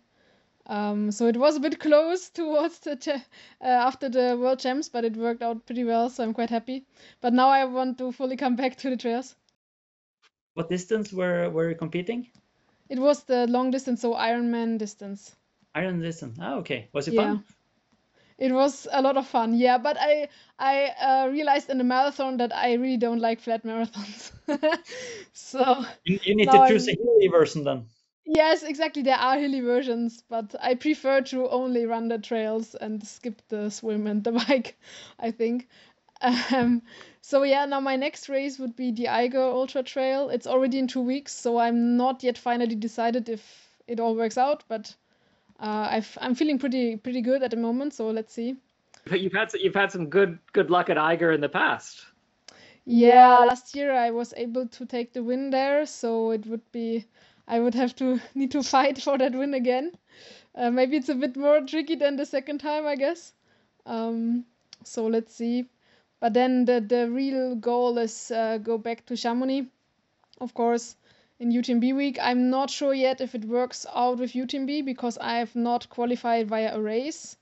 [0.71, 3.21] Um, so it was a bit close towards the
[3.61, 6.09] uh, after the world champs, but it worked out pretty well.
[6.09, 6.85] So I'm quite happy.
[7.19, 9.35] But now I want to fully come back to the trails.
[10.53, 12.27] What distance were were you competing?
[12.89, 15.35] It was the long distance, so Ironman distance.
[15.75, 16.37] Iron distance.
[16.41, 16.87] Oh, okay.
[16.93, 17.21] Was it yeah.
[17.21, 17.43] fun?
[18.37, 19.77] It was a lot of fun, yeah.
[19.77, 24.31] But I I uh, realized in the marathon that I really don't like flat marathons.
[25.33, 26.95] so you, you need to choose I'm...
[26.95, 27.85] a hilly version then.
[28.25, 29.01] Yes, exactly.
[29.03, 33.69] There are hilly versions, but I prefer to only run the trails and skip the
[33.69, 34.77] swim and the bike,
[35.19, 35.67] I think.
[36.21, 36.83] Um,
[37.21, 40.29] so yeah, now my next race would be the Eiger Ultra Trail.
[40.29, 43.41] It's already in two weeks, so I'm not yet finally decided if
[43.87, 44.95] it all works out, but
[45.59, 47.93] uh, i am feeling pretty pretty good at the moment.
[47.93, 48.55] So let's see.
[49.05, 52.05] But you've had you've had some good good luck at Eiger in the past.
[52.85, 57.05] Yeah, last year I was able to take the win there, so it would be
[57.51, 59.91] I would have to need to fight for that win again.
[60.55, 63.33] Uh, maybe it's a bit more tricky than the second time, I guess.
[63.85, 64.45] Um,
[64.85, 65.65] so let's see.
[66.21, 69.67] But then the the real goal is uh, go back to Chamonix,
[70.39, 70.95] of course,
[71.39, 72.19] in UTMB week.
[72.21, 76.47] I'm not sure yet if it works out with UTMB because I have not qualified
[76.47, 77.35] via a race.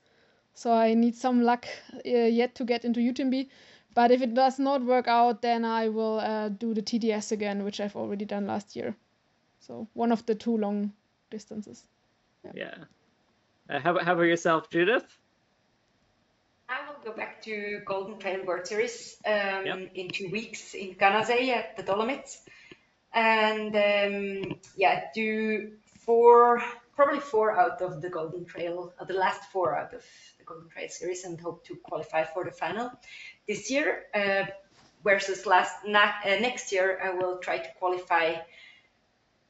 [0.54, 3.48] So I need some luck uh, yet to get into UTMB.
[3.94, 7.62] But if it does not work out, then I will uh, do the TDS again,
[7.64, 8.96] which I've already done last year.
[9.60, 10.92] So one of the two long
[11.30, 11.84] distances.
[12.44, 12.52] Yeah.
[12.54, 12.74] yeah.
[13.68, 15.04] Uh, how, how about yourself, Judith?
[16.68, 19.90] I will go back to Golden Trail World Series um, yep.
[19.94, 22.42] in two weeks in Canazei at the Dolomites.
[23.12, 25.72] And um, yeah, do
[26.04, 26.62] four,
[26.94, 30.04] probably four out of the Golden Trail, uh, the last four out of
[30.38, 32.92] the Golden Trail Series, and hope to qualify for the final
[33.46, 34.04] this year.
[34.14, 34.46] Uh,
[35.02, 38.34] versus last na- uh, next year, I will try to qualify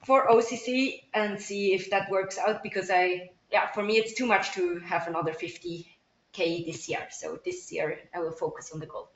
[0.04, 4.26] for OCC and see if that works out because I, yeah, for me it's too
[4.26, 5.86] much to have another 50
[6.32, 7.06] K this year.
[7.10, 9.08] So this year I will focus on the goal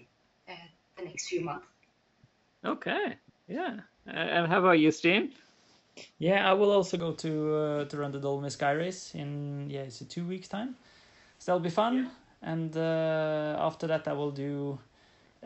[0.49, 0.53] uh,
[0.97, 1.66] the next few months.
[2.64, 3.16] Okay,
[3.49, 3.81] yeah.
[4.07, 5.31] Uh, and how about you, Stian?
[6.18, 9.83] Yeah, I will also go to uh, to run the Dolomite Sky Race in yeah,
[9.83, 10.75] it's a two weeks time.
[11.38, 11.97] So that'll be fun.
[11.97, 12.11] Yeah.
[12.42, 14.79] And uh, after that, I will do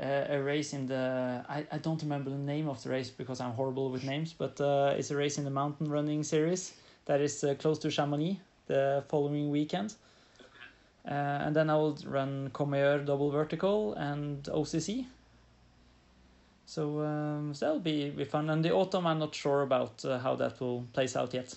[0.01, 3.41] uh, a race in the I, I don't remember the name of the race because
[3.41, 6.75] I'm horrible with names, but uh, it's a race in the mountain running series
[7.07, 9.95] that is uh, close to Chamonix the following weekend.
[11.05, 11.13] Uh,
[11.45, 15.07] and then I will run Courmayeur double vertical and OCC.
[16.67, 18.49] So, um, so that'll be, be fun.
[18.51, 21.55] And the autumn, I'm not sure about uh, how that will place out yet.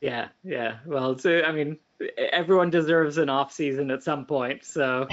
[0.00, 0.78] Yeah, yeah.
[0.86, 1.78] Well, so I mean,
[2.16, 4.64] everyone deserves an off season at some point.
[4.64, 5.08] So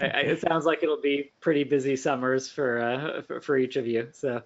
[0.00, 4.08] it sounds like it'll be pretty busy summers for, uh, for, each of you.
[4.12, 4.42] So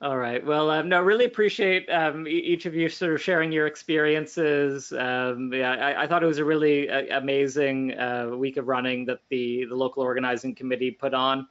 [0.00, 0.44] all right.
[0.44, 4.92] Well, um, no, really appreciate um, each of you sort of sharing your experiences.
[4.92, 9.06] Um, yeah, I, I, thought it was a really uh, amazing uh, week of running
[9.06, 11.48] that the the local organizing committee put on,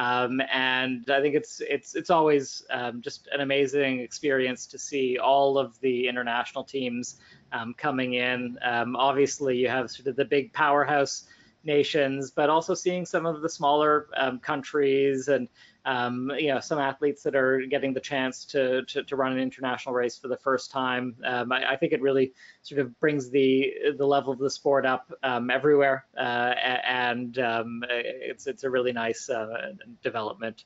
[0.00, 5.18] um, and I think it's it's it's always um, just an amazing experience to see
[5.18, 7.20] all of the international teams
[7.52, 8.58] um, coming in.
[8.62, 11.28] obviously, you have sort of the big powerhouse
[11.64, 14.06] nations, but also seeing some of the smaller
[14.40, 15.48] countries and
[15.84, 19.38] um, you know, some athletes that are getting the chance to, to, to run an
[19.38, 21.16] international race for the first time.
[21.24, 24.84] Um, I, I, think it really sort of brings the the level of the sport
[24.84, 26.54] up um, everywhere, uh,
[26.86, 30.64] and um, it's it's a really nice uh, development.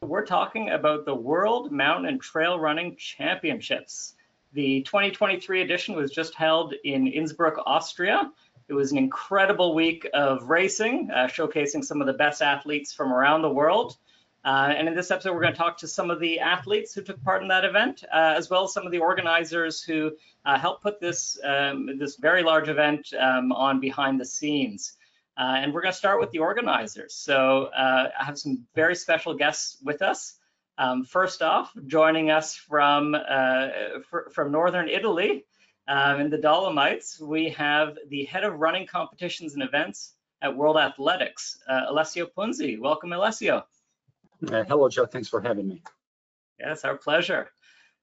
[0.00, 4.14] We're talking about the World Mountain and Trail Running Championships.
[4.52, 8.30] The 2023 edition was just held in Innsbruck, Austria.
[8.68, 13.12] It was an incredible week of racing, uh, showcasing some of the best athletes from
[13.12, 13.96] around the world.
[14.44, 17.02] Uh, and in this episode, we're going to talk to some of the athletes who
[17.02, 20.10] took part in that event, uh, as well as some of the organizers who
[20.44, 24.96] uh, helped put this um, this very large event um, on behind the scenes.
[25.38, 27.14] Uh, and we're going to start with the organizers.
[27.14, 30.34] So uh, I have some very special guests with us.
[30.76, 33.14] Um, first off, joining us from
[34.32, 35.44] from northern Italy,
[35.88, 40.76] um, in the Dolomites, we have the head of running competitions and events at World
[40.76, 42.78] Athletics, uh, Alessio Punzi.
[42.78, 43.64] Welcome, Alessio.
[44.46, 45.06] Uh, hello, Joe.
[45.06, 45.82] Thanks for having me.
[46.58, 47.50] Yes, our pleasure.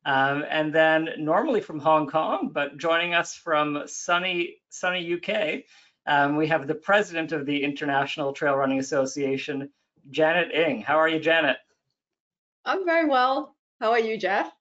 [0.05, 5.63] Um, and then normally from Hong Kong, but joining us from sunny, sunny UK,
[6.05, 9.69] um, we have the president of the International Trail Running Association,
[10.09, 10.81] Janet Ng.
[10.81, 11.57] How are you, Janet?
[12.65, 13.55] I'm very well.
[13.79, 14.51] How are you, Jeff?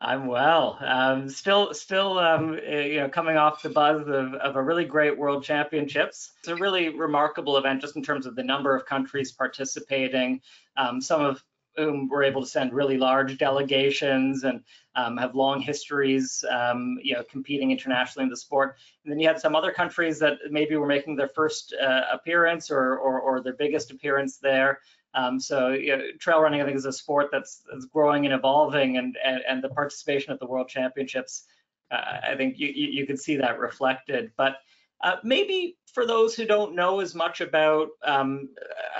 [0.00, 0.78] I'm well.
[0.80, 4.86] Um, still, still, um, eh, you know, coming off the buzz of, of a really
[4.86, 6.30] great World Championships.
[6.38, 10.40] It's a really remarkable event, just in terms of the number of countries participating.
[10.76, 11.44] Um, some of
[11.76, 14.62] whom were able to send really large delegations and
[14.96, 18.76] um, have long histories, um, you know, competing internationally in the sport.
[19.04, 22.70] And then you had some other countries that maybe were making their first uh, appearance
[22.70, 24.80] or, or, or their biggest appearance there.
[25.14, 28.34] Um, so you know, trail running, I think, is a sport that's, that's growing and
[28.34, 31.44] evolving, and, and, and the participation at the World Championships,
[31.90, 34.30] uh, I think you, you, you can see that reflected.
[34.36, 34.56] But
[35.02, 38.50] uh, maybe for those who don't know as much about um,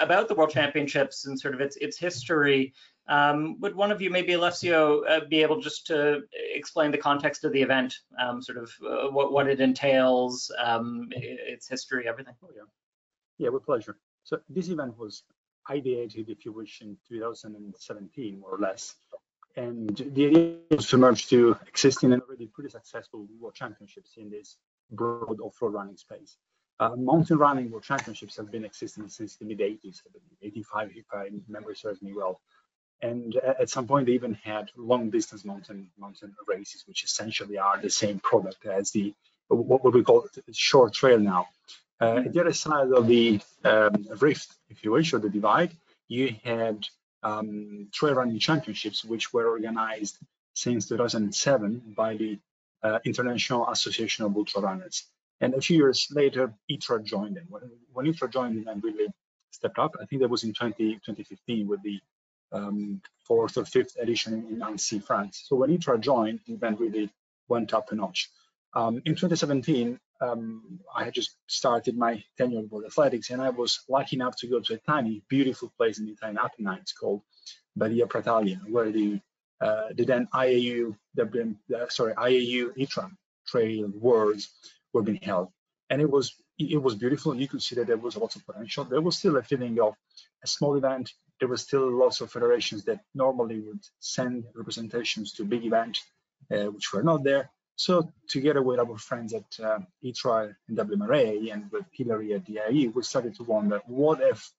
[0.00, 2.72] about the World Championships and sort of its its history,
[3.06, 7.44] um, would one of you, maybe Alessio, uh, be able just to explain the context
[7.44, 12.34] of the event, um, sort of uh, what what it entails, um, its history, everything?
[12.42, 12.62] Oh, yeah.
[13.38, 13.98] Yeah, with pleasure.
[14.24, 15.22] So this event was
[15.70, 18.94] ideated, if you wish, in 2017, more or less.
[19.56, 24.30] And the idea was to merge two existing and already pretty successful world championships in
[24.30, 24.56] this
[24.90, 26.36] broad off-road running space.
[26.78, 30.02] Uh, mountain running world championships have been existing since the mid 80s,
[30.42, 32.40] 85 if I remember serves me well.
[33.02, 37.80] And at some point, they even had long distance mountain mountain races, which essentially are
[37.80, 39.14] the same product as the
[39.48, 41.48] what we call short trail now.
[42.00, 45.76] Uh, at the other side of the um, rift, if you wish, or the divide,
[46.08, 46.86] you had
[47.22, 50.16] um, trail running championships, which were organized
[50.54, 52.38] since 2007 by the
[52.82, 55.04] uh, International Association of Ultra Runners.
[55.40, 57.46] And a few years later, ITRA joined them.
[57.48, 59.08] When, when ITRA joined them and really
[59.50, 62.00] stepped up, I think that was in 20, 2015 with the
[62.52, 65.44] um, fourth or fifth edition in Annecy, France.
[65.46, 67.10] So when ITRA joined, the event really
[67.48, 68.30] went up a notch.
[68.74, 73.80] Um, in 2017, um, I had just started my tenure with athletics, and I was
[73.88, 77.22] lucky enough to go to a tiny, beautiful place in the Italian Apennines called
[77.76, 79.20] Badia Prataglia, where the
[79.60, 83.10] uh, the then IAU, the, uh, sorry, IAU ITRA
[83.46, 84.48] Trail Worlds
[84.92, 85.48] were being held,
[85.90, 87.34] and it was it was beautiful.
[87.34, 88.84] You could see that there was lots of potential.
[88.84, 89.94] There was still a feeling of
[90.44, 91.12] a small event.
[91.38, 95.98] There were still lots of federations that normally would send representations to big event,
[96.52, 97.50] uh, which were not there.
[97.80, 102.60] So together with our friends at uh, ITRA and WMRA and with Hillary at the
[102.70, 104.52] IE, we started to wonder, what if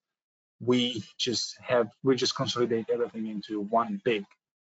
[0.59, 4.25] we just have, we just consolidate everything into one big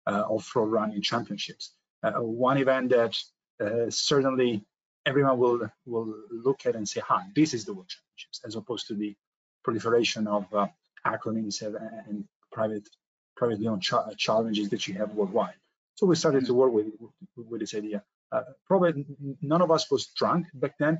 [0.07, 1.75] uh, off-road running championships.
[2.01, 3.15] Uh, one event that
[3.63, 4.65] uh, certainly
[5.05, 8.87] everyone will will look at and say, "Hi, this is the World Championships," as opposed
[8.87, 9.15] to the
[9.63, 10.65] proliferation of uh,
[11.05, 11.75] acronyms and,
[12.07, 12.89] and private
[13.37, 15.59] privately owned ch challenges that you have worldwide.
[15.93, 16.87] So we started to work with
[17.35, 18.03] with this idea.
[18.31, 19.05] Uh, probably
[19.41, 20.99] none of us was drunk back then,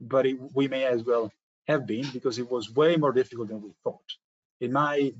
[0.00, 1.30] but it, we may as well
[1.68, 4.00] have been because it was way more difficult than we thought.
[4.60, 5.12] In my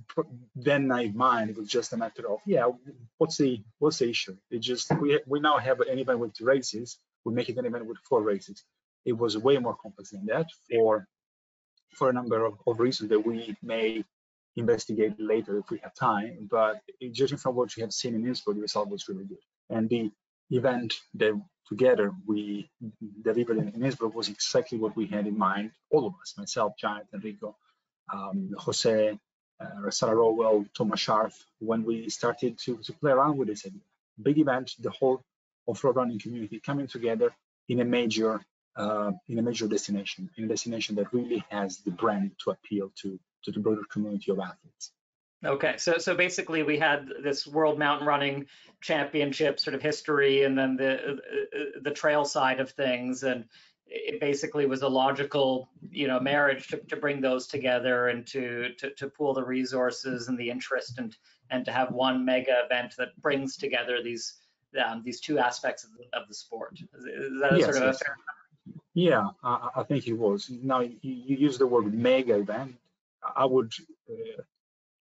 [0.54, 2.68] then naive mind, it was just a matter of, yeah,
[3.18, 4.36] what's the what's the issue?
[4.50, 6.98] It just we we now have an event with two races.
[7.24, 8.64] We make it an event with four races.
[9.04, 11.06] It was way more complex than that for
[11.90, 14.04] for a number of, of reasons that we may
[14.56, 16.48] investigate later if we have time.
[16.50, 16.80] But
[17.12, 19.38] judging from what you have seen in Innsbruck, the result was really good.
[19.70, 20.10] And the
[20.50, 21.40] event that
[21.72, 22.70] together we
[23.28, 27.06] delivered in, Innsbruck was exactly what we had in mind, all of us, myself, Giant,
[27.14, 27.48] Enrico,
[28.14, 29.18] um, Jose,
[29.62, 31.34] uh, Sarah Rowell, Thomas Scharf,
[31.68, 33.86] when we started to, to play around with this idea.
[34.28, 35.18] Big event, the whole
[35.66, 37.28] off-road running community coming together
[37.68, 38.32] in a major
[38.82, 42.86] uh, in a major destination, in a destination that really has the brand to appeal
[43.00, 43.08] to
[43.44, 44.84] to the broader community of athletes.
[45.44, 48.46] Okay, so so basically we had this World Mountain Running
[48.80, 51.18] Championship sort of history, and then the
[51.82, 53.44] the trail side of things, and
[53.86, 58.68] it basically was a logical, you know, marriage to, to bring those together and to,
[58.78, 61.16] to to pool the resources and the interest, and
[61.50, 64.34] and to have one mega event that brings together these
[64.84, 66.78] um, these two aspects of the, of the sport.
[66.94, 68.00] Is, is that yes, sort of yes.
[68.00, 68.16] a fair?
[68.94, 70.50] Yeah, I, I, think it was.
[70.50, 72.76] Now you, you use the word mega event.
[73.36, 73.72] I would
[74.08, 74.42] uh,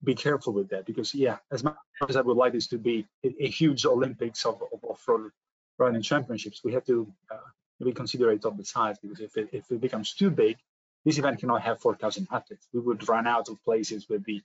[0.04, 1.76] be careful with that because yeah, as much
[2.08, 5.30] as I would like this to be a, huge Olympics of, of off-road
[5.78, 7.36] running championships, we have to uh,
[7.80, 10.56] maybe it of the size because if it, if it becomes too big,
[11.04, 12.68] this event cannot have 4,000 athletes.
[12.72, 14.42] We would run out of places with the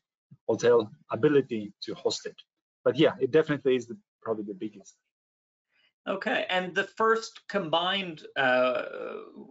[0.47, 2.35] hotel ability to host it.
[2.83, 4.95] But yeah, it definitely is the, probably the biggest.
[6.07, 8.83] Okay, and the first combined uh,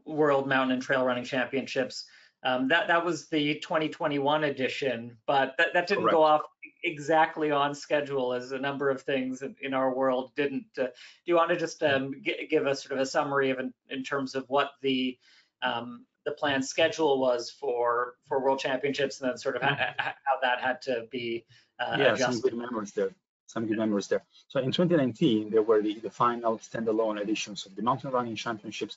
[0.05, 2.07] World Mountain and Trail Running Championships
[2.43, 6.15] um, that that was the 2021 edition, but that, that didn't Correct.
[6.15, 6.43] go off
[6.83, 10.67] exactly on schedule as a number of things in, in our world didn't.
[10.79, 10.91] Uh, do
[11.27, 12.15] you want to just um,
[12.49, 15.19] give us sort of a summary of in, in terms of what the
[15.63, 20.41] um, the planned schedule was for for World Championships, and then sort of how, how
[20.43, 21.45] that had to be
[21.79, 22.33] uh, yeah, adjusted?
[22.33, 23.11] some good memories there.
[23.47, 24.23] Some good memories there.
[24.49, 28.97] So in 2019, there were the, the final standalone editions of the mountain running championships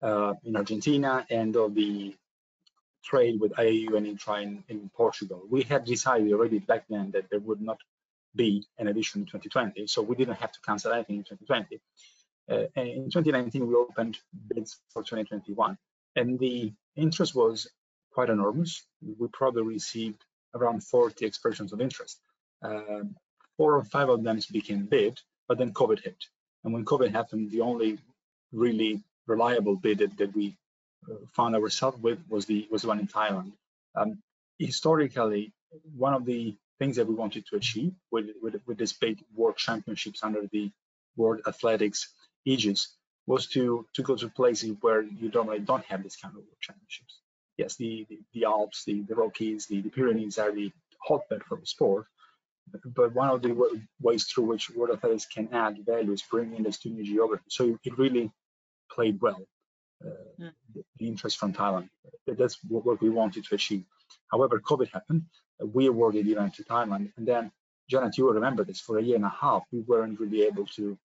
[0.00, 2.16] uh, in Argentina and of the
[3.04, 5.42] trade with IAU and ITRA in, in Portugal.
[5.48, 7.78] We had decided already back then that there would not
[8.34, 11.80] be an edition in 2020, so we didn't have to cancel anything in 2020.
[12.50, 15.76] Uh, in 2019, we opened bids for 2021,
[16.16, 17.68] and the interest was
[18.12, 18.84] quite enormous.
[19.18, 20.24] We probably received
[20.54, 22.20] around 40 expressions of interest.
[22.62, 23.04] Uh,
[23.56, 26.16] four or five of them became bid, but then COVID hit.
[26.64, 27.98] And when COVID happened, the only
[28.52, 30.56] really reliable bid that, that we
[31.34, 33.52] found ourselves with was the was the one in Thailand.
[33.94, 34.22] Um,
[34.58, 35.52] historically,
[35.96, 39.56] one of the things that we wanted to achieve with, with, with this big world
[39.56, 40.70] championships under the
[41.16, 42.08] World Athletics
[42.46, 42.96] aegis
[43.26, 46.60] was to to go to places where you normally don't have this kind of world
[46.60, 47.20] championships.
[47.60, 50.72] yes, the, the, the Alps, the, the Rockies, the, the Pyrenees are the
[51.06, 52.06] hotbed for the sport.
[52.84, 53.52] But one of the
[54.00, 57.44] ways through which World Athletics can add value is bringing this to new geography.
[57.48, 58.30] So it really
[58.90, 59.42] played well.
[60.00, 61.88] The interest from Thailand.
[62.26, 63.84] That's what we wanted to achieve.
[64.30, 65.24] However, COVID happened.
[65.62, 67.52] We awarded the event to Thailand, and then
[67.90, 68.80] Janet, you will remember this.
[68.80, 70.98] For a year and a half, we weren't really able to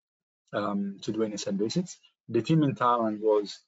[0.52, 1.98] um, to do any site visits.
[2.28, 3.58] The team in Thailand was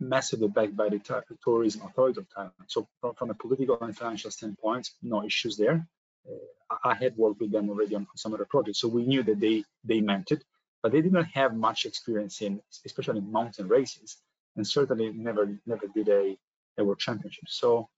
[0.00, 1.00] massively backed by the
[1.42, 2.66] tourism authority of Thailand.
[2.66, 5.86] So from, from, a political and financial standpoint, no issues there.
[6.28, 9.40] Uh, I had worked with them already on some other projects, so we knew that
[9.40, 10.44] they they meant it,
[10.82, 14.18] but they didn't have much experience in, especially in mountain races,
[14.58, 16.36] and certainly never never did a,
[16.78, 17.44] a world championship.
[17.48, 17.88] So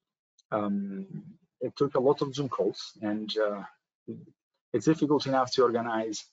[0.52, 1.06] um,
[1.60, 3.62] it took a lot of Zoom calls, and uh,
[4.72, 6.24] it's difficult enough to organize,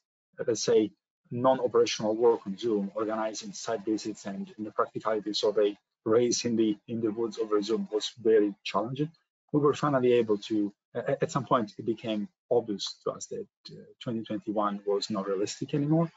[0.45, 0.91] let's say,
[1.31, 5.75] non-operational work on Zoom, organizing site visits and the practicalities of a
[6.05, 9.11] race in the in the woods over Zoom was very challenging.
[9.53, 10.73] We were finally able to.
[10.95, 16.09] At some point, it became obvious to us that uh, 2021 was not realistic anymore.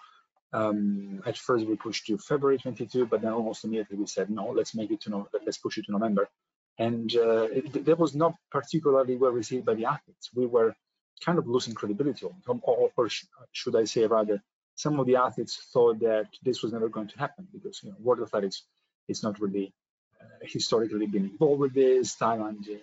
[0.52, 4.46] Um, at first, we pushed to February 22, but then almost immediately we said no.
[4.50, 5.28] Let's make it to no.
[5.44, 6.28] Let's push it to November.
[6.78, 10.30] And uh, it, that was not particularly well received by the athletes.
[10.34, 10.74] We were
[11.24, 13.08] kind of losing credibility, or, or
[13.52, 14.42] should I say rather,
[14.74, 17.96] some of the athletes thought that this was never going to happen because you know
[18.00, 18.62] World Athletics
[19.08, 19.74] is not really
[20.20, 22.16] uh, historically been involved with this.
[22.16, 22.78] Thailand uh,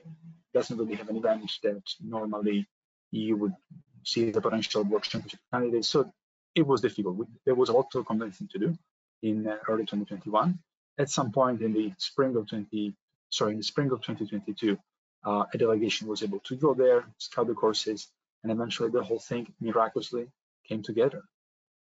[0.54, 2.68] doesn't really have an event that normally
[3.12, 3.56] you would
[4.04, 5.86] see a potential World Championship candidate.
[5.86, 6.12] So
[6.58, 7.28] it was difficult.
[7.46, 8.78] There was a lot of convincing to do
[9.22, 10.58] in uh, early 2021.
[10.98, 12.96] At some point in the spring of 20,
[13.30, 14.78] sorry, in the spring of 2022,
[15.24, 18.08] uh, a delegation was able to go there, scout the courses,
[18.42, 20.28] and eventually the whole thing miraculously
[20.68, 21.24] came together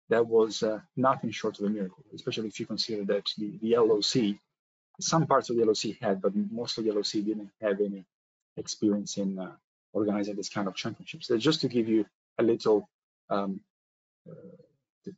[0.09, 3.77] that was uh, nothing short of a miracle, especially if you consider that the, the
[3.77, 4.37] LOC,
[4.99, 8.05] some parts of the LOC had, but most of the LOC didn't have any
[8.57, 9.51] experience in uh,
[9.91, 11.27] organizing this kind of championships.
[11.27, 12.05] So just to give you
[12.37, 12.87] a little,
[13.29, 13.59] um,
[14.29, 14.33] uh,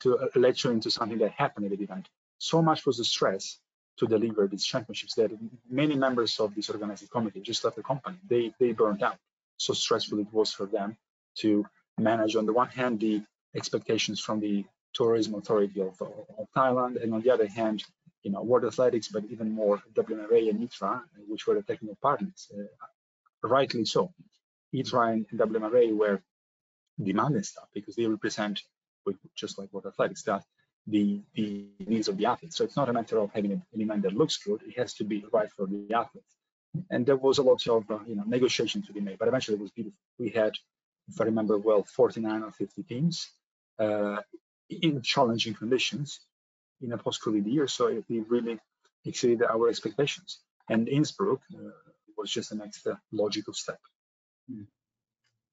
[0.01, 3.59] to uh, you into something that happened at the event, so much was the stress
[3.97, 5.31] to deliver these championships that
[5.69, 8.17] many members of this organizing committee just left the company.
[8.27, 9.17] They they burned out.
[9.57, 10.97] So stressful it was for them
[11.39, 11.65] to
[11.97, 13.21] manage on the one hand the
[13.55, 17.83] expectations from the tourism authority of, of, Thailand, and on the other hand,
[18.23, 22.49] you know, World Athletics, but even more WMRA and ITRA, which were the technical partners,
[22.53, 24.13] uh, rightly so.
[24.73, 26.21] ITRA and WMRA were
[27.01, 28.61] demanding stuff because they represent,
[29.35, 30.43] just like World Athletics does,
[30.87, 32.55] the, the needs of the athletes.
[32.55, 35.03] So it's not a matter of having an event that looks good; it has to
[35.03, 36.35] be right for the athletes.
[36.91, 39.57] And there was a lot of uh, you know negotiation to be made, but eventually
[39.57, 39.99] it was beautiful.
[40.17, 40.53] We had,
[41.07, 43.27] if I remember well, 49 or 50 teams.
[43.79, 44.17] Uh,
[44.69, 46.19] in challenging conditions
[46.81, 47.67] in a post-COVID year.
[47.67, 48.59] So it really
[49.05, 50.39] exceeded our expectations.
[50.69, 51.69] And Innsbruck uh,
[52.17, 53.79] was just the next uh, logical step.
[54.49, 54.63] Hmm.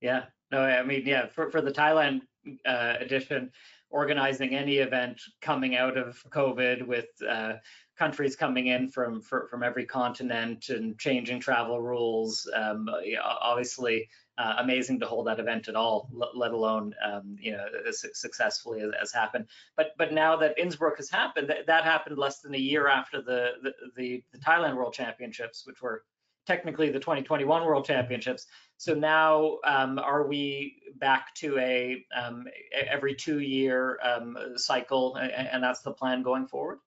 [0.00, 2.20] Yeah, no, I mean, yeah, for, for the Thailand
[2.66, 3.50] uh, edition,
[3.90, 7.54] organizing any event coming out of COVID with uh,
[7.96, 12.48] countries coming in from for, from every continent and changing travel rules.
[12.54, 12.88] Um,
[13.22, 18.04] obviously, uh, amazing to hold that event at all, let alone um, you know as
[18.14, 19.46] successfully as, as, happened.
[19.76, 23.22] But but now that Innsbruck has happened, that, that happened less than a year after
[23.22, 26.02] the, the the, the Thailand World Championships, which were
[26.46, 28.46] technically the 2021 World Championships.
[28.78, 35.62] So now, um, are we back to a um, every two year um, cycle, and,
[35.62, 36.78] that's the plan going forward?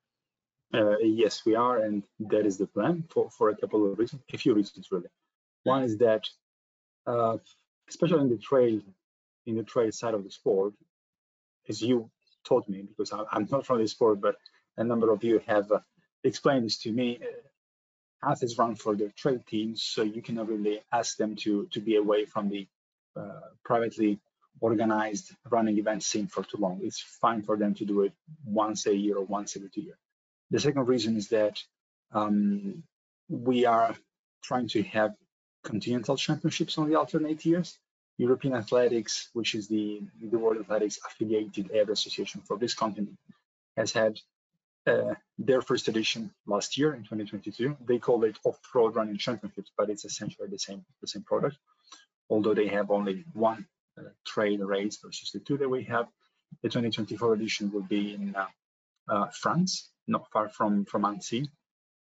[0.74, 4.22] Uh, yes, we are, and that is the plan for, for a couple of reasons,
[4.32, 5.10] a few reasons really.
[5.64, 6.28] One is that,
[7.08, 7.38] uh,
[7.90, 8.80] especially in the trail,
[9.46, 10.74] in the trail side of the sport,
[11.68, 12.10] as you
[12.46, 14.36] taught me, because I, am not from this sport, but
[14.78, 15.80] a number of you have uh,
[16.24, 17.20] explained this to me.
[18.24, 21.96] Athletes run for their trail teams, so you cannot really ask them to to be
[21.96, 22.68] away from the
[23.16, 24.20] uh, privately
[24.62, 26.80] organized running event scene for too long.
[26.84, 28.14] It's fine for them to do it
[28.46, 29.98] once a year or once every two years.
[30.52, 31.64] The second reason is that
[32.12, 32.84] um,
[33.30, 33.96] we are
[34.44, 35.16] trying to have
[35.64, 37.78] continental championships on the alternate years.
[38.18, 43.18] European Athletics, which is the, the World Athletics affiliated area association for this continent,
[43.78, 44.20] has had
[44.88, 47.78] uh, their first edition last year in 2022.
[47.88, 51.58] They call it Off-Road Running Championships, but it's essentially the same the same product.
[52.30, 53.66] Although they have only one
[53.98, 56.08] uh, trail race versus the two that we have,
[56.62, 58.46] the 2024 edition will be in uh,
[59.08, 61.50] uh France not far from, from Annecy.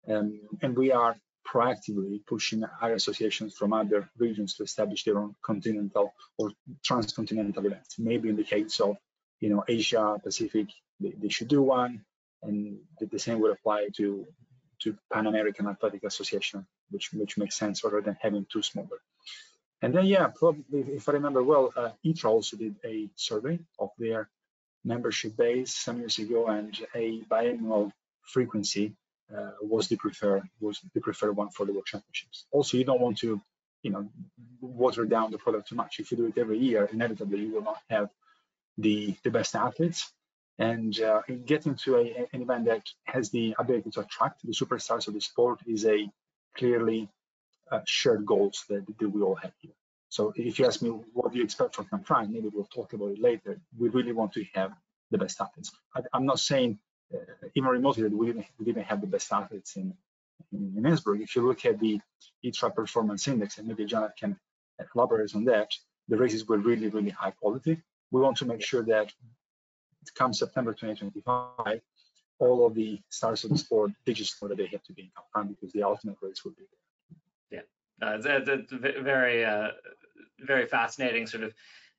[0.07, 1.15] Um, and we are
[1.47, 6.51] proactively pushing our associations from other regions to establish their own continental or
[6.84, 7.97] transcontinental events.
[7.99, 8.97] Maybe in the case of,
[9.39, 10.67] you know, Asia Pacific,
[10.99, 12.03] they, they should do one,
[12.43, 14.25] and the, same would apply to
[14.83, 18.99] to Pan American Athletic Association, which which makes sense rather than having two smaller.
[19.81, 23.89] And then, yeah, probably if I remember well, uh, ITRA also did a survey of
[23.97, 24.29] their
[24.83, 28.95] membership base some years ago, and a biannual frequency
[29.35, 32.45] uh, was the preferred was the preferred one for the World Championships.
[32.51, 33.41] Also, you don't want to,
[33.81, 34.09] you know,
[34.61, 35.99] water down the product too much.
[35.99, 38.09] If you do it every year, inevitably you will not have
[38.77, 40.11] the the best athletes.
[40.62, 45.07] And uh, getting to a, an event that has the ability to attract the superstars
[45.07, 46.07] of the sport is a
[46.55, 47.09] clearly
[47.72, 49.72] uh, shared goals that, that we all have here.
[50.09, 53.09] So if you ask me what do you expect from Canfranc, maybe we'll talk about
[53.12, 53.59] it later.
[53.76, 54.74] We really want to have
[55.09, 55.72] the best athletes.
[55.95, 56.78] I, am not saying
[57.12, 57.18] uh,
[57.55, 59.95] even remotely that we didn't, we didn't have the best athletes in,
[60.51, 61.22] in, in Innsbruck.
[61.22, 61.99] If you look at the
[62.45, 64.38] ITRA performance index, and maybe Janet can
[64.93, 65.72] elaborate on that,
[66.07, 67.82] the races were really, really high quality.
[68.12, 69.12] We want to make sure that
[70.15, 71.81] come September 2025,
[72.39, 75.03] all of the stars of the sport, they just know that they have to be
[75.03, 76.63] in Canfranc because the ultimate race will be
[77.51, 77.61] there.
[78.01, 79.69] Yeah, uh, it's very, uh,
[80.39, 81.53] very fascinating sort of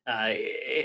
[0.07, 0.33] uh,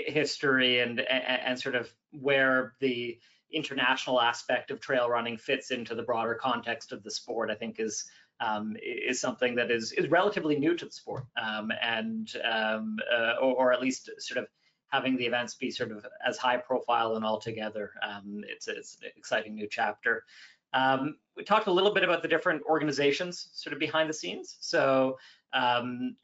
[0.06, 3.18] history and, and, and sort of where the
[3.52, 7.50] international aspect of trail running fits into the broader context of the sport.
[7.50, 8.04] I think is
[8.40, 13.34] um, is something that is is relatively new to the sport, um, and um, uh,
[13.40, 14.46] or, or, at least sort of
[14.88, 17.92] having the events be sort of as high profile and all together.
[18.06, 20.24] Um, it's, it's an exciting new chapter.
[20.72, 24.56] Um, we talked a little bit about the different organizations sort of behind the scenes.
[24.60, 25.18] So
[25.52, 26.16] um,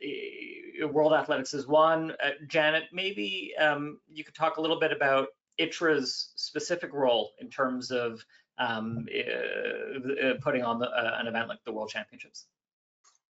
[0.92, 2.12] World Athletics is one.
[2.22, 7.48] Uh, Janet, maybe um, you could talk a little bit about ITRA's specific role in
[7.48, 8.24] terms of
[8.58, 12.46] um, uh, putting on the, uh, an event like the World Championships.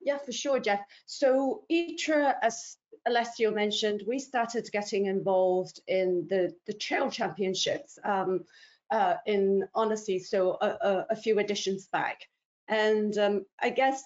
[0.05, 0.81] Yeah, for sure, Jeff.
[1.07, 2.77] So ITRA, as
[3.07, 8.45] Alessio mentioned, we started getting involved in the, the trail championships um,
[8.91, 12.21] uh, in Annecy, so a, a, a, few editions back.
[12.69, 14.03] And um, I guess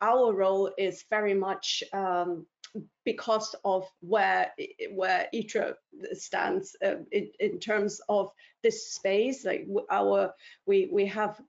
[0.00, 2.46] our role is very much um,
[3.04, 4.52] because of where
[4.92, 5.74] where ITRA
[6.12, 8.30] stands uh, in, in, terms of
[8.62, 9.44] this space.
[9.44, 10.34] Like our
[10.66, 11.40] we we have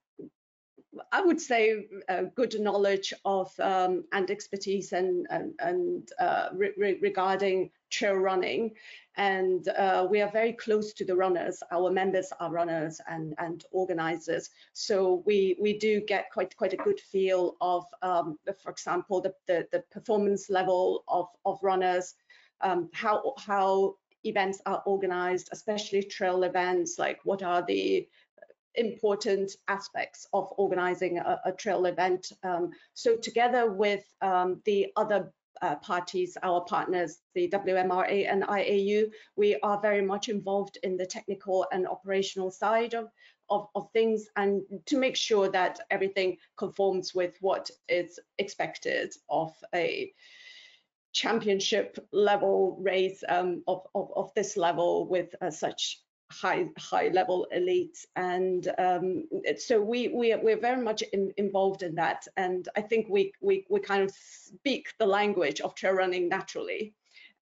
[1.12, 6.98] I would say uh, good knowledge of um, and expertise and and, and uh, re
[7.02, 8.72] regarding trail running,
[9.16, 11.64] and uh, we are very close to the runners.
[11.72, 16.84] Our members are runners and and organizers, so we we do get quite quite a
[16.84, 22.16] good feel of, um, for example, the, the, the performance level of of runners,
[22.62, 28.08] um, how how events are organized, especially trail events, like what are the
[28.76, 32.32] important aspects of organizing a, a trail event.
[32.44, 39.12] Um, so together with um, the other uh, parties, our partners, the WMRA and IAU,
[39.36, 43.10] we are very much involved in the technical and operational side of,
[43.50, 49.54] of, of, things and to make sure that everything conforms with what is expected of
[49.76, 50.12] a
[51.14, 56.02] championship level race um, of, of, of, this level with uh, such
[56.32, 59.26] high high level elites and um,
[59.58, 62.28] so we we we're very much in, involved in that.
[62.38, 66.94] And I think we we we kind of speak the language of trail running naturally.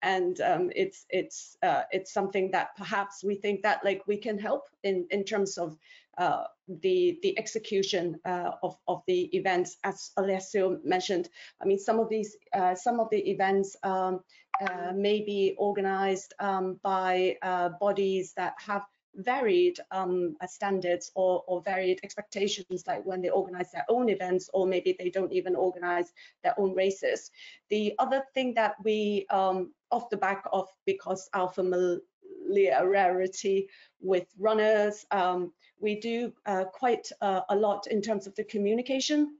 [0.02, 4.38] And um, it's it's uh, it's something that perhaps we think that like we can
[4.38, 5.78] help in in terms of
[6.18, 6.44] uh,
[6.82, 9.78] the the execution uh, of of the events.
[9.84, 11.30] As Alessio mentioned.
[11.62, 14.22] I mean some of these uh, some of the events um,
[14.62, 18.84] uh, may be organized um, by uh, bodies that have
[19.16, 24.50] varied um, uh, standards or, or, varied expectations, like when they organize their own events,
[24.54, 26.12] or maybe they don't even organize
[26.44, 27.32] their own races.
[27.70, 35.06] The other thing that we, um, off the back of, because our familiarity with runners,
[35.12, 39.38] um, we do uh, quite uh, a lot in terms of the communication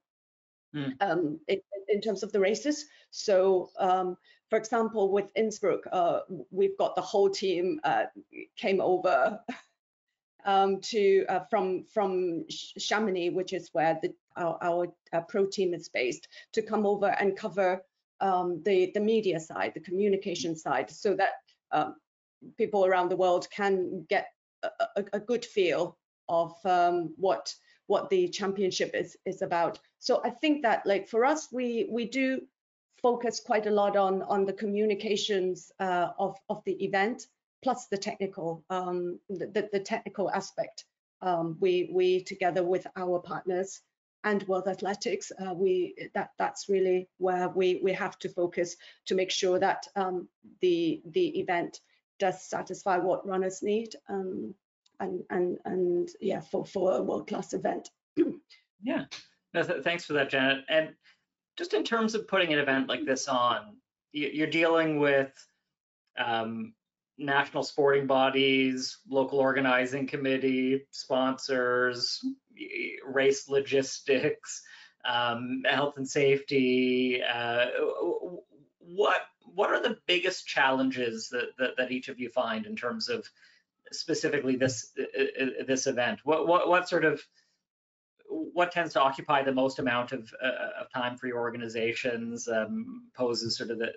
[0.76, 1.40] mm.
[1.48, 2.86] in, in, terms of the races.
[3.12, 4.18] So um,
[4.50, 8.06] for example, with Innsbruck, uh, we've got the whole team uh,
[8.56, 9.40] came over
[10.46, 15.90] um, to uh, from from Chamonix, which is where the, our, our pro team is
[15.90, 17.82] based, to come over and cover
[18.22, 21.34] um, the the media side, the communication side, so that
[21.72, 21.96] um,
[22.58, 24.28] people around the world can get
[24.64, 25.98] a, a, a good feel
[26.28, 27.54] of um, what
[27.86, 29.80] what the championship is is about.
[30.00, 32.42] So I think that like for us, we we do
[33.02, 37.28] focus quite a lot on on the communications uh, of of the event
[37.62, 40.86] plus the technical um, the, the technical aspect.
[41.22, 43.82] Um, we we together with our partners
[44.24, 48.76] and World Athletics, uh, we that that's really where we we have to focus
[49.06, 50.28] to make sure that um,
[50.62, 51.80] the the event
[52.20, 54.54] does satisfy what runners need um,
[55.00, 57.90] and and and yeah for for a world class event.
[58.84, 59.06] yeah.
[59.54, 60.64] No, th thanks for that, Janet.
[60.70, 60.94] And
[61.60, 63.76] just in terms of putting an event like this on,
[64.14, 65.30] you're dealing with
[66.18, 66.74] um,
[67.18, 72.24] national sporting bodies, local organizing committee, sponsors,
[73.06, 74.62] race logistics,
[75.04, 77.22] um, health and safety.
[77.22, 77.66] Uh,
[78.80, 83.10] what what are the biggest challenges that, that, that each of you find in terms
[83.10, 83.28] of
[83.92, 86.22] specifically this uh, uh, this event?
[86.24, 87.22] What what what sort of
[88.30, 93.10] what tends to occupy the most amount of, uh, of time for your organizations um,
[93.16, 93.88] poses sort of the,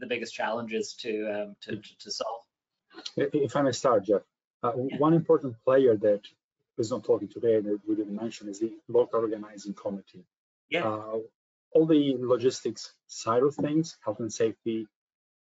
[0.00, 2.42] the biggest challenges to, um, to, to solve?
[3.16, 4.22] If I may start, Jeff,
[4.62, 4.98] uh, yeah.
[4.98, 6.20] one important player that
[6.78, 10.24] is not talking today that we didn't mention is the local organizing committee.
[10.68, 10.86] Yeah.
[10.86, 11.18] Uh,
[11.72, 14.86] all the logistics side of things, health and safety,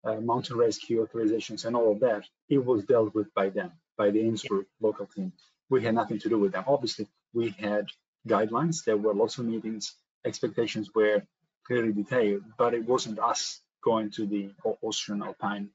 [0.03, 4.11] uh, mountain rescue authorizations, and all of that, it was dealt with by them, by
[4.11, 4.87] the Innsbruck yeah.
[4.87, 5.33] local team.
[5.69, 6.63] We had nothing to do with them.
[6.67, 7.87] Obviously, we had
[8.27, 8.83] guidelines.
[8.83, 9.95] There were lots of meetings.
[10.25, 11.23] Expectations were
[11.65, 14.51] clearly detailed, but it wasn't us going to the
[14.81, 15.69] Austrian Alpine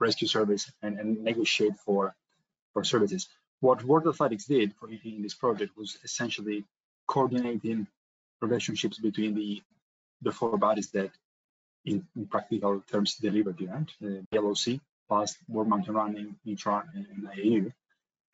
[0.00, 2.14] Rescue Service and, and negotiate for
[2.72, 3.28] for services.
[3.60, 6.64] What World Athletics did for in this project was essentially
[7.06, 7.86] coordinating
[8.40, 9.62] relationships between the
[10.22, 11.10] the four bodies that,
[11.84, 17.06] in, in practical terms, delivered the event: the LOC, plus World Mountain Running, ITRA, and,
[17.12, 17.72] and IAU.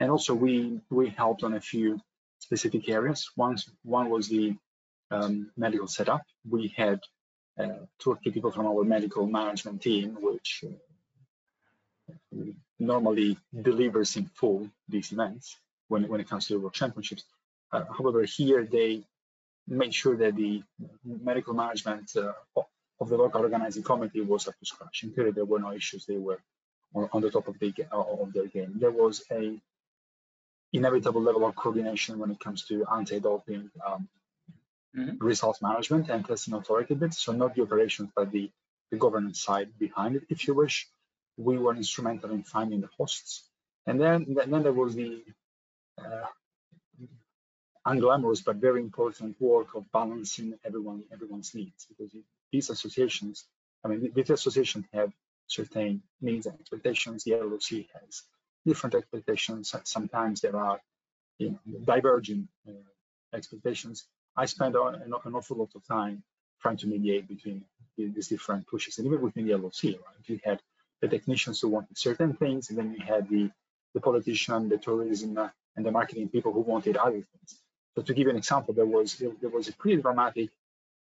[0.01, 2.01] And also, we we helped on a few
[2.39, 3.31] specific areas.
[3.37, 4.57] One, one was the
[5.11, 6.23] um, medical setup.
[6.49, 7.01] We had
[7.59, 12.37] uh, two or three people from our medical management team, which uh,
[12.79, 15.57] normally delivers in full these events
[15.89, 17.25] when, when it comes to the World Championships.
[17.73, 19.05] Uh, however, here they
[19.67, 20.63] made sure that the
[21.05, 22.33] medical management uh,
[23.01, 25.03] of the local organizing committee was up to scratch.
[25.03, 26.05] In theory, there were no issues.
[26.07, 26.41] They were
[26.95, 28.75] on the top of, the, of their game.
[28.77, 29.59] There was a
[30.75, 34.09] inevitable level of coordination when it comes to anti-doping um,
[34.97, 35.25] mm-hmm.
[35.25, 37.19] results management and testing authority bits.
[37.19, 38.51] So not the operations, but the,
[38.91, 40.89] the governance side behind it, if you wish.
[41.37, 43.49] We were instrumental in finding the hosts.
[43.87, 45.25] And then, then there was the
[45.99, 46.27] uh,
[47.87, 52.15] unglamorous but very important work of balancing everyone everyone's needs because
[52.53, 53.45] these associations,
[53.85, 55.13] I mean, these associations have
[55.47, 57.25] certain needs and expectations.
[57.25, 58.23] The LOC has
[58.65, 59.75] different expectations.
[59.85, 60.81] Sometimes there are
[61.39, 62.73] you know, diverging uh,
[63.37, 64.07] expectations.
[64.37, 66.23] I spend an, an, awful lot of time
[66.61, 67.65] trying to mediate between
[67.97, 70.25] these different pushes, and even within the LOC, right?
[70.27, 70.61] You had
[71.01, 73.51] the technicians who wanted certain things, and then you had the
[73.95, 77.61] the politician, the tourism, uh, and the marketing people who wanted other things.
[77.95, 80.51] So to give you an example, there was there was a pretty dramatic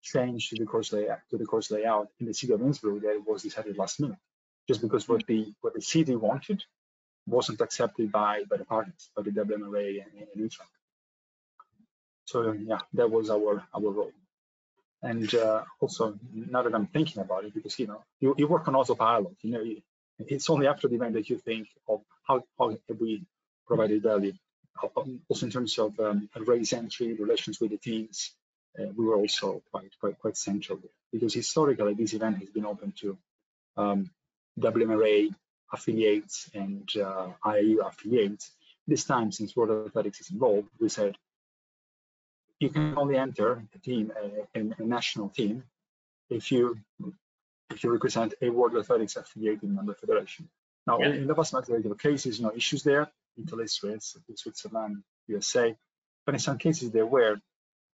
[0.02, 3.22] change to the course layout to the course layout in the city of Innsbruck that
[3.26, 4.18] was decided last minute,
[4.66, 6.64] just because what the what the city wanted
[7.26, 10.64] wasn't accepted by, by the partners, by the WMRA and, and ITRA.
[12.26, 14.12] So yeah, that was our our role.
[15.02, 18.68] And uh, also, now that I'm thinking about it, because you know, you, you work
[18.68, 19.36] on autopilot.
[19.42, 19.80] You know, you,
[20.18, 23.24] it's only after the event that you think of how how have we
[23.66, 24.34] provided value.
[25.28, 28.32] Also, in terms of um, race entry, relations with the teams,
[28.78, 30.90] uh, we were also quite quite quite central there.
[31.12, 33.18] because historically this event has been open to
[33.76, 34.10] um,
[34.58, 35.34] WMRA,
[35.72, 38.50] affiliates and uh, IAU affiliates.
[38.86, 41.16] This time, since World Athletics is involved, we said
[42.58, 44.12] you can only enter a team,
[44.54, 45.64] a, a national team,
[46.28, 46.78] if you
[47.70, 50.48] if you represent a World Athletics affiliated member federation.
[50.86, 51.10] Now, yeah.
[51.10, 53.10] in the vast majority of cases, no issues there.
[53.40, 55.76] Italy, Swiss, Switzerland, USA,
[56.26, 57.40] but in some cases there were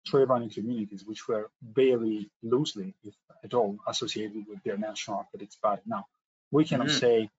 [0.06, 3.14] trail running communities which were barely loosely, if
[3.44, 5.82] at all, associated with their national athletics body.
[5.86, 6.06] Now,
[6.52, 6.98] we cannot mm-hmm.
[6.98, 7.30] say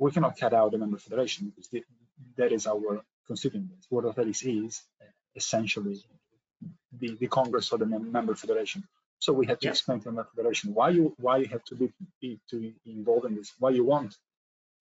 [0.00, 1.84] we cannot cut out the member federation because the,
[2.36, 3.86] that is our constituent base.
[3.90, 4.82] What athletics is
[5.36, 6.02] essentially
[6.98, 8.82] the, the Congress or the member federation.
[9.18, 9.72] So we had to yeah.
[9.72, 12.74] explain to the member federation why you why you have to be, be to be
[12.86, 14.16] involved in this, why you want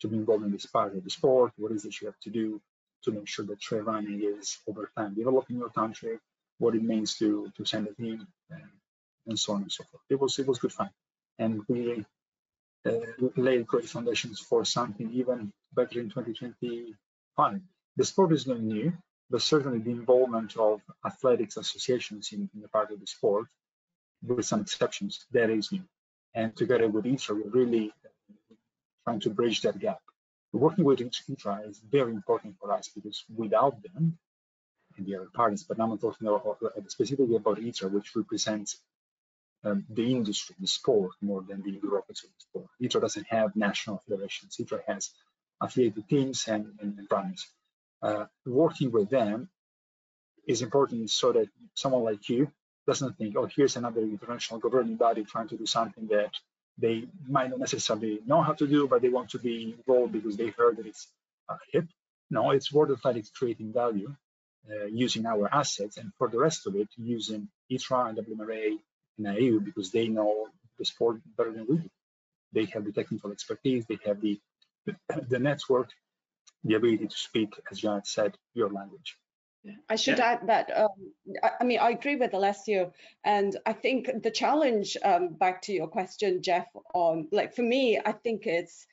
[0.02, 2.30] to be involved in this part of the sport, what is it you have to
[2.30, 2.62] do
[3.04, 6.18] to make sure that trail running is over time developing your country,
[6.58, 8.70] what it means to to send a team, and,
[9.28, 10.04] and so on and so forth.
[10.10, 10.90] It was it was good fun,
[11.38, 12.06] and we
[12.86, 12.92] uh,
[13.36, 17.62] laid great foundations for something even better in 2025.
[17.98, 18.94] The sport is not new,
[19.30, 23.48] but certainly the involvement of athletics associations in, in the part of the sport,
[24.26, 25.84] with some exceptions, that is new.
[26.34, 27.92] And together with ITRA, we're really
[29.04, 30.00] trying to bridge that gap.
[30.52, 34.18] Working with ITRA is very important for us because without them,
[34.98, 36.58] and the other parties, but now I'm talking about,
[36.88, 38.80] specifically about ITRA, which represents
[39.64, 42.68] um, the industry, the sport, more than the bureaucracy of the sport.
[42.82, 44.56] ITRA doesn't have national federations.
[44.60, 45.12] ITRA has
[45.62, 47.48] affiliated teams and, and, and runners.
[48.02, 49.50] Uh, working with them
[50.48, 52.52] is important so that someone like you
[52.88, 56.32] doesn't think, oh, here's another international governing body trying to do something that
[56.78, 60.38] they might not necessarily know how to do, but they want to be involved because
[60.38, 61.08] they heard that it's
[61.50, 61.86] uh, hip.
[62.32, 64.16] No, it's World Athletics creating value
[64.70, 68.78] uh, using our assets, and for the rest of it, using ITRA and WMRA
[69.20, 70.48] and AU because they know
[70.78, 71.90] the sport better than we do.
[72.52, 74.40] They have the technical expertise, they have the
[75.28, 75.92] the network,
[76.64, 79.18] the ability to speak, as Janet said, your language.
[79.90, 80.32] I should yeah.
[80.32, 80.88] add that um,
[81.44, 82.94] I, I, mean I agree with Alessio,
[83.26, 88.00] and I think the challenge um, back to your question, Jeff, on like for me,
[88.04, 88.88] I think it's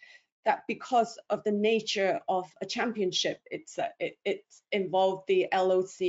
[0.44, 6.00] that because of the nature of a championship, it's uh, it, it involved the LOC,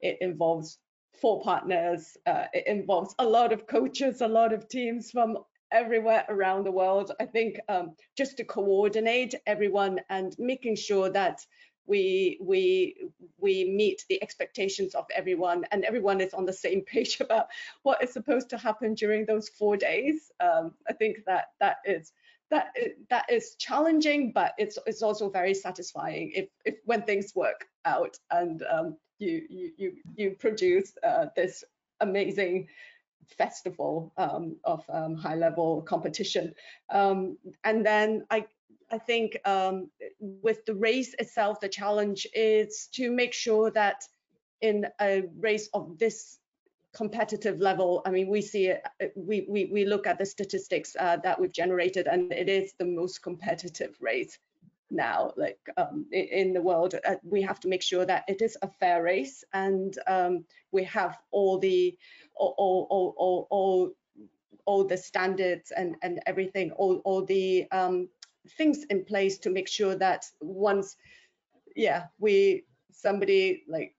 [0.00, 0.78] it involves
[1.20, 5.38] four partners, uh, it involves a lot of coaches, a lot of teams from
[5.72, 7.12] everywhere around the world.
[7.20, 11.40] I think um, just to coordinate everyone and making sure that
[11.86, 13.08] we we
[13.38, 17.46] we meet the expectations of everyone and everyone is on the same page about
[17.82, 20.30] what is supposed to happen during those four days.
[20.40, 22.12] Um, I think that that is
[22.50, 22.74] that
[23.10, 28.18] that is challenging, but it's it's also very satisfying if if when things work out
[28.30, 31.62] and um, you you you you produce uh, this
[32.00, 32.68] amazing
[33.36, 36.54] festival um, of um, high level competition.
[36.90, 38.46] Um, and then I,
[38.90, 39.90] I think um,
[40.20, 44.02] with the race itself, the challenge is to make sure that
[44.60, 46.38] in a race of this
[46.92, 48.82] competitive level, I mean, we see it,
[49.14, 52.84] we, we, we look at the statistics uh, that we've generated and it is the
[52.84, 54.38] most competitive race
[54.90, 58.56] now like um, in the world uh, we have to make sure that it is
[58.62, 61.96] a fair race and um, we have all the
[62.36, 63.90] all all all all,
[64.66, 68.08] all the standards and and everything all all the um,
[68.56, 70.96] things in place to make sure that once
[71.76, 73.94] yeah we somebody like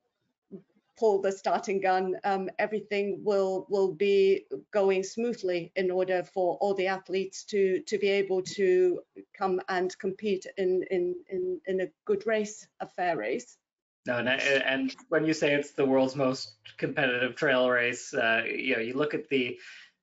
[1.01, 6.75] pull the starting gun, um, everything will will be going smoothly in order for all
[6.75, 8.99] the athletes to to be able to
[9.35, 13.57] come and compete in in in, in a good race, a fair race.
[14.05, 18.75] No, and, and when you say it's the world's most competitive trail race, uh, you
[18.75, 19.59] know, you look at the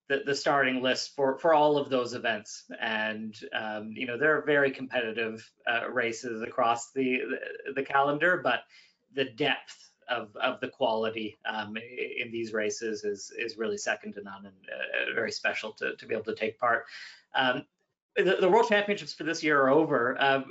[0.08, 2.64] the, the, starting list for, for all of those events.
[2.80, 8.40] And, um, you know, there are very competitive uh, races across the, the, the, calendar,
[8.42, 8.60] but
[9.12, 14.22] the depth of, of the quality um, in these races is is really second to
[14.22, 16.86] none and uh, very special to, to be able to take part.
[17.34, 17.64] Um,
[18.16, 20.20] the, the, World Championships for this year are over.
[20.20, 20.42] Uh,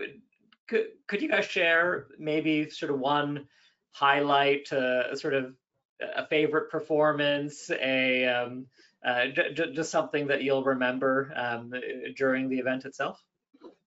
[0.68, 3.48] could, could you guys share maybe sort of one
[3.92, 5.54] highlight, uh, sort of
[6.00, 8.68] a favorite performance, a um,
[9.06, 11.74] uh, just something that you'll remember um,
[12.16, 13.22] during the event itself?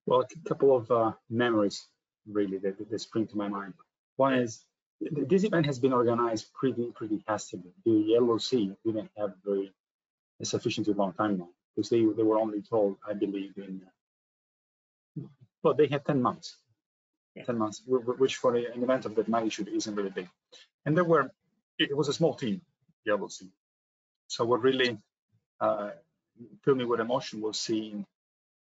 [0.05, 1.87] Well, a couple of uh, memories
[2.27, 3.73] really that, that spring to my mind.
[4.17, 4.65] One is
[5.01, 7.73] this event has been organized pretty pretty hastily.
[7.85, 9.73] The LOC didn't have very
[10.39, 13.81] a sufficiently long timeline because they they were only told, I believe, in
[15.63, 16.57] well they had 10 months,
[17.35, 17.43] yeah.
[17.43, 20.29] 10 months, which for an event of that magnitude isn't really big.
[20.85, 21.31] And there were
[21.79, 22.61] it was a small team,
[23.05, 23.47] the LOC.
[24.27, 24.97] So what really
[25.59, 25.91] uh,
[26.63, 28.05] filled me with emotion was seeing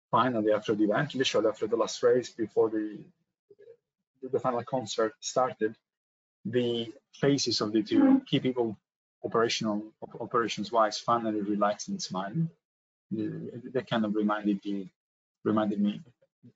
[0.10, 3.04] finally after the event, literally after the last race before the
[4.32, 5.76] the final concert started,
[6.46, 8.78] the faces of the two key people
[9.24, 9.84] operational
[10.20, 12.50] operations wise finally relaxed and smiling
[13.12, 14.90] that kind of reminded you
[15.44, 16.02] reminded me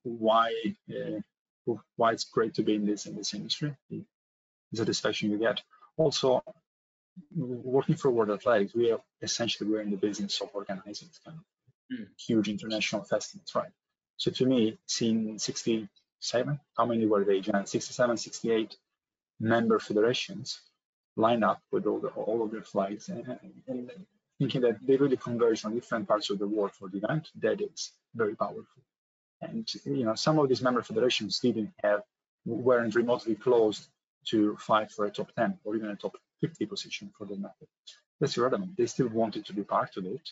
[0.03, 0.51] why
[0.89, 1.19] uh,
[1.95, 4.03] why it's great to be in this in this industry the
[4.73, 5.61] satisfaction you get
[5.95, 6.43] also
[7.35, 11.97] working for world athletics we are essentially we're in the business of organizing kind of
[11.97, 12.07] mm.
[12.17, 13.71] huge international festivals right
[14.17, 17.65] so to me seeing 67 how many were they Jan?
[17.65, 18.75] 67 68
[19.39, 20.61] member federations
[21.15, 23.91] line up with all, the, all of their flags and, and,
[24.39, 27.59] thinking that they really converge on different parts of the world for the event, that
[27.59, 28.83] is very powerful.
[29.41, 32.03] And you know, some of these member federations didn't have,
[32.45, 33.87] weren't remotely closed
[34.27, 37.67] to fight for a top 10 or even a top 50 position for the method.
[38.19, 38.77] That's irrelevant.
[38.77, 40.29] They still wanted to be part of it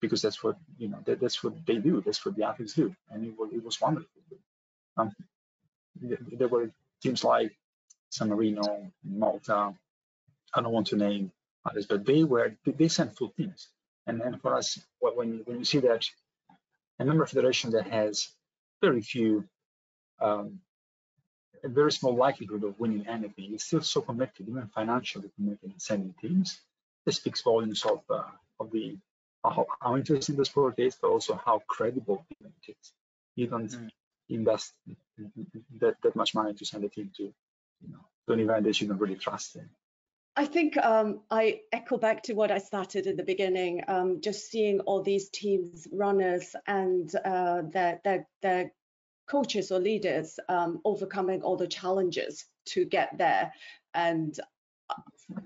[0.00, 0.98] because that's what you know.
[1.04, 2.02] That, that's what they do.
[2.04, 4.08] That's what the athletes do, and it was, it was wonderful.
[4.96, 5.10] Um,
[6.00, 6.70] there were
[7.02, 7.52] teams like
[8.10, 9.74] San Marino, Malta.
[10.52, 11.32] I don't want to name
[11.64, 13.68] others, but they were they sent full teams.
[14.06, 16.04] And then for us, when when you see that
[16.98, 18.28] a member federation that has
[18.82, 19.44] very few,
[20.20, 20.60] um,
[21.62, 25.78] a very small likelihood of winning anything is still so committed, even financially committed in
[25.78, 26.60] sending teams.
[27.06, 28.24] This speaks volumes of uh,
[28.58, 28.98] of the
[29.44, 32.92] how, how, interesting the sport is, but also how credible it is.
[33.36, 33.88] You don't mm.
[34.28, 34.74] invest
[35.80, 37.32] that, that much money to send a team to
[37.82, 39.68] you know, to an event that you really trust in.
[40.36, 44.50] I think um, I echo back to what I started in the beginning, um, just
[44.50, 48.72] seeing all these teams, runners, and uh, their, their, their
[49.28, 53.52] coaches or leaders um, overcoming all the challenges to get there.
[53.92, 54.38] And
[54.88, 54.94] uh,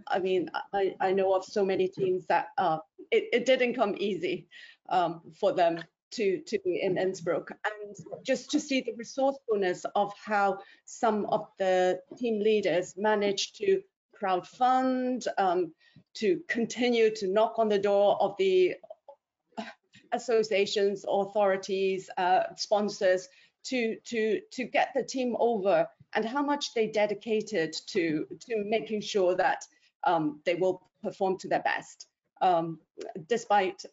[0.07, 2.79] I mean, I, I know of so many teams that uh,
[3.11, 4.49] it, it didn't come easy
[4.91, 5.83] um, for them
[6.15, 7.51] to, to be in Innsbruck.
[7.51, 13.83] And just to see the resourcefulness of how some of the team leaders managed to
[14.15, 15.73] crowd fund, um,
[16.15, 18.75] to continue to knock on the door of the
[20.13, 23.29] associations, authorities, uh, sponsors
[23.65, 29.01] to, to, to get the team over and how much they dedicated to, to making
[29.01, 29.65] sure that
[30.05, 32.07] um, they will perform to their best.
[32.41, 32.79] Um,
[33.29, 33.85] despite,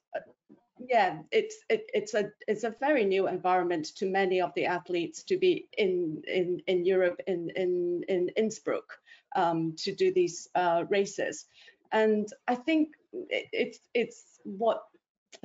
[0.90, 5.24] yeah, it's it, it's a it's a very new environment to many of the athletes
[5.24, 8.98] to be in in in Europe in in in Innsbruck
[9.36, 11.46] um, to do these uh, races,
[11.92, 14.84] and I think it, it's it's what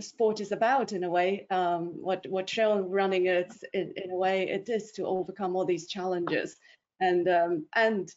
[0.00, 1.46] sport is about in a way.
[1.50, 5.64] Um, what what trail running is in, in, a way it is to overcome all
[5.64, 6.56] these challenges,
[7.00, 8.08] and um, and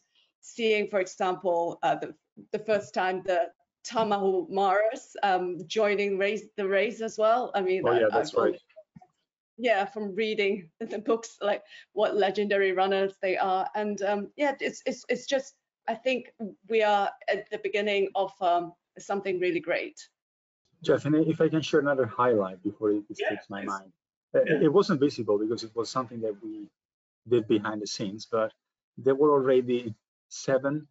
[0.41, 2.13] seeing, for example, uh, the
[2.51, 3.47] the first time the
[3.85, 7.51] Tarahumaras um, joining race the race as well.
[7.55, 8.61] I mean, oh yeah, that's I, right.
[9.57, 11.63] Yeah, from reading the books, like
[11.93, 15.55] what legendary runners they are, and um, yeah, it's it's it's just
[15.87, 16.31] I think
[16.69, 19.99] we are at the beginning of um, something really great.
[20.83, 23.91] Jeff, and if I can share another highlight before it escapes yeah, my mind.
[24.33, 24.59] Uh, yeah.
[24.61, 26.67] It wasn't visible because it was something that we
[27.27, 28.53] did behind the scenes, but
[28.97, 29.93] there were already
[30.29, 30.87] seven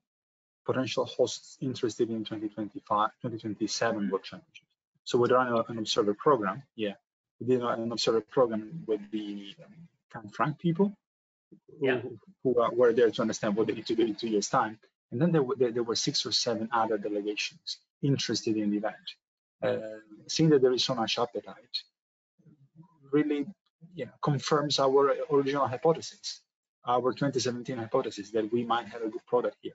[0.69, 4.69] potential hosts interested in 2025, 2027 World Championships.
[5.05, 6.63] So we're running an observer program.
[6.77, 6.97] Yeah,
[7.41, 9.55] we did an observer program with the
[10.15, 10.93] um, Frank people
[11.81, 12.01] yeah.
[12.01, 14.51] who, who are, were there to understand what they need to do in two years'
[14.51, 14.79] time.
[15.11, 18.77] And then there were, there, there were six or seven other delegations interested in the
[18.77, 19.09] event
[19.63, 19.77] uh,
[20.29, 21.77] seeing that there is so much appetite
[23.11, 23.47] really
[23.95, 26.43] you know, confirms our original hypothesis,
[26.87, 29.73] our 2017 hypothesis that we might have a good product here.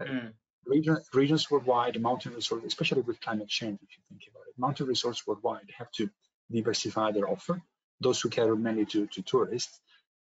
[0.00, 0.32] Mm.
[0.64, 4.86] Region, regions worldwide, mountain resorts, especially with climate change, if you think about it, mountain
[4.86, 6.08] resorts worldwide have to
[6.50, 7.60] diversify their offer.
[8.00, 9.80] Those who cater mainly to, to tourists.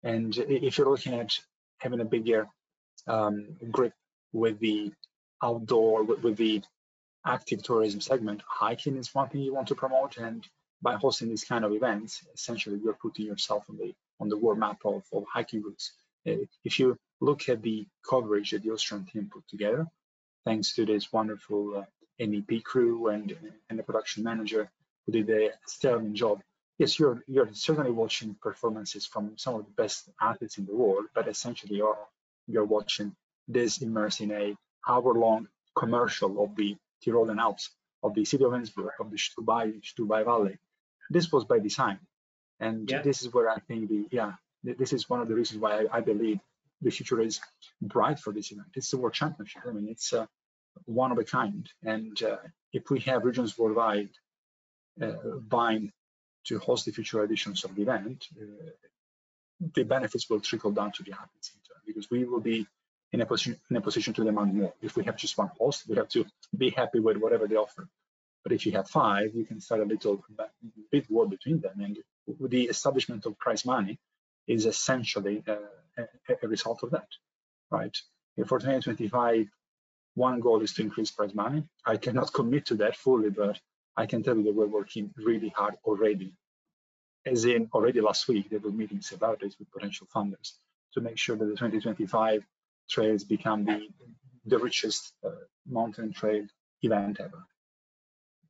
[0.03, 1.39] And if you're looking at
[1.80, 2.47] having a bigger
[3.07, 3.93] um, grip
[4.34, 4.91] with the
[5.41, 6.61] outdoor, with, with the
[7.26, 10.47] active tourism segment, hiking is one thing you want to promote, and
[10.82, 14.59] by hosting these kind of events, essentially you're putting yourself on the on the world
[14.59, 15.93] map of, of hiking routes.
[16.26, 19.88] If you look at the coverage that the Austrian team put together,
[20.45, 21.84] thanks to this wonderful uh,
[22.20, 23.36] MEP crew and
[23.70, 24.72] and the production manager
[25.05, 26.41] who did a sterling job.
[26.78, 31.05] Yes, you're you're certainly watching performances from some of the best athletes in the world,
[31.13, 31.97] but essentially you're
[32.47, 33.16] you're watching
[33.47, 34.55] this immersed in a
[34.88, 37.70] hour-long commercial of the Tyrolean Alps,
[38.03, 40.57] of the city of Innsbruck, of the Stubai, Stubai Valley.
[41.09, 41.99] This was by design.
[42.59, 43.01] And yeah.
[43.01, 45.97] this is where I think the, yeah, this is one of the reasons why I,
[45.97, 46.39] I believe
[46.82, 47.40] the future is
[47.82, 48.68] bright for this event.
[48.76, 49.64] It's the World Championship.
[49.68, 50.26] I mean, it's uh,
[50.86, 51.70] one of a kind.
[51.84, 52.38] And uh,
[52.74, 54.10] if we have regions worldwide
[55.02, 55.14] uh,
[55.48, 55.92] vying
[56.48, 58.70] to host the future editions of the event, uh,
[59.74, 61.52] the benefits will trickle down to the athletes
[61.86, 62.68] because we will be
[63.14, 64.74] in a position in a position to demand more.
[64.82, 67.88] If we have just one host, we have to be happy with whatever they offer.
[68.44, 70.24] But if you have five, you can start a little
[70.92, 71.80] bit war between them.
[71.80, 71.98] And
[72.40, 73.98] the establishment of prize money
[74.48, 75.56] is essentially uh,
[75.98, 77.08] a, result of that,
[77.72, 77.96] right?
[78.48, 79.48] For 2025,
[80.16, 81.64] one goal is to increase prize money.
[81.86, 83.60] I cannot commit to that fully, but
[83.98, 86.34] I can tell you that we're working really hard already.
[87.26, 90.54] As in already last week, there were meetings about this with potential funders
[90.93, 92.46] to make sure that the 2025
[92.89, 93.88] trails become the,
[94.46, 95.30] the richest uh,
[95.68, 96.46] mountain trail
[96.82, 97.43] event ever.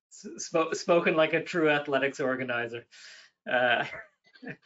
[0.10, 2.86] Sp spoken like a true athletics organizer.
[3.52, 3.86] Uh,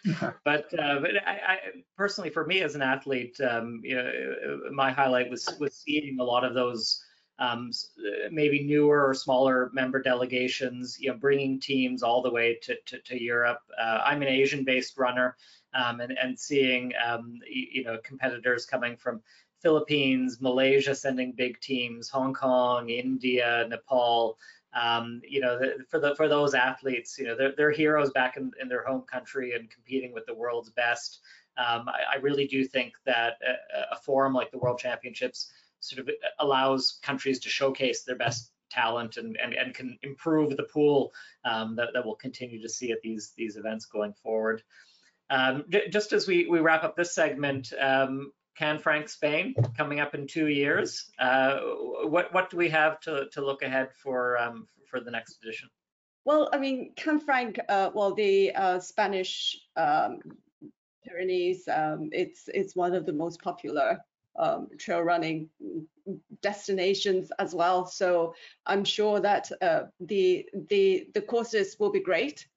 [0.43, 1.57] but uh, but I, I,
[1.95, 6.23] personally, for me as an athlete, um, you know, my highlight was was seeing a
[6.23, 7.03] lot of those
[7.39, 7.71] um,
[8.31, 12.99] maybe newer or smaller member delegations, you know, bringing teams all the way to to,
[12.99, 13.61] to Europe.
[13.79, 15.37] Uh, I'm an Asian-based runner,
[15.73, 19.21] um, and and seeing um, you know competitors coming from
[19.61, 24.37] Philippines, Malaysia sending big teams, Hong Kong, India, Nepal.
[24.73, 25.59] Um, you know,
[25.89, 29.01] for the for those athletes, you know, they're, they're heroes back in, in their home
[29.01, 31.21] country and competing with the world's best.
[31.57, 35.51] Um, I, I, really do think that a, a, forum like the World Championships
[35.81, 36.09] sort of
[36.39, 41.11] allows countries to showcase their best talent and, and, and can improve the pool
[41.43, 44.61] um, that, that we'll continue to see at these these events going forward.
[45.29, 50.27] Um, just as we, we wrap up this segment, um, Canfranc Spain coming up in
[50.27, 51.11] two years.
[51.19, 51.59] Uh,
[52.03, 55.69] what what do we have to, to look ahead for um, for the next edition?
[56.25, 60.19] Well, I mean, Canfranc, uh, well, the uh, Spanish um,
[61.05, 63.99] Pyrenees, um, it's it's one of the most popular
[64.37, 65.49] um, trail running
[66.41, 67.85] destinations as well.
[67.85, 68.35] So
[68.65, 72.47] I'm sure that uh, the the the courses will be great,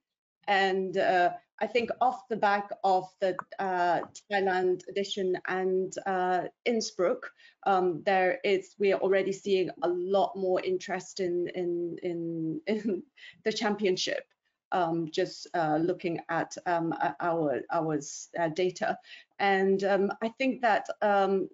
[0.48, 1.30] and uh,
[1.62, 7.30] I think off the back of the uh, Thailand edition and uh, Innsbruck,
[7.66, 13.02] um, there is we are already seeing a lot more interest in in in, in
[13.44, 14.26] the championship.
[14.72, 18.00] Um, just uh, looking at um, our our
[18.40, 18.98] uh, data,
[19.38, 21.48] and um, I think that um,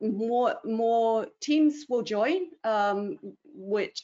[0.00, 4.02] more more teams will join, um, which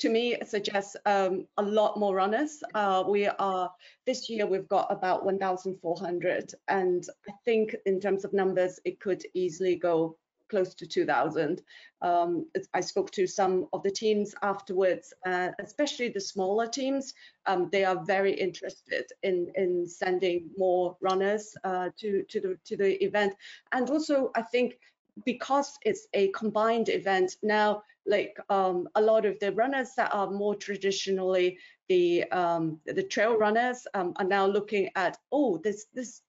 [0.00, 2.62] to me suggests um, a lot more runners.
[2.74, 3.70] Uh, we are
[4.06, 9.22] this year we've got about 1,400, and I think in terms of numbers, it could
[9.34, 10.16] easily go
[10.48, 11.62] close to 2,000.
[12.02, 17.14] Um, I spoke to some of the teams afterwards, uh, especially the smaller teams.
[17.46, 22.76] Um, they are very interested in in sending more runners uh, to to the to
[22.76, 23.34] the event,
[23.72, 24.78] and also I think
[25.24, 30.30] because it's a combined event now like um, a lot of the runners that are
[30.30, 31.58] more traditionally
[31.88, 36.22] the um, the trail runners um, are now looking at oh this this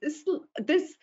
[0.00, 0.24] this
[0.58, 0.94] this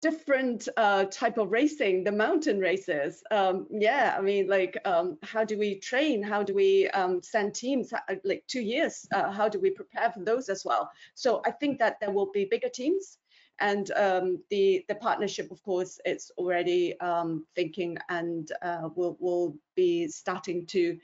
[0.00, 3.20] different uh, type of racing the mountain races.
[3.32, 6.22] Um, yeah i mean like um, how do we train?
[6.22, 9.06] How do we um, send teams uh, like two years?
[9.12, 10.90] Uh, how do we prepare for those as well?
[11.14, 13.18] So i think that there will be bigger teams
[13.60, 19.56] and um, the the partnership, of course, it's already um, thinking and uh, will will
[19.74, 20.98] be starting to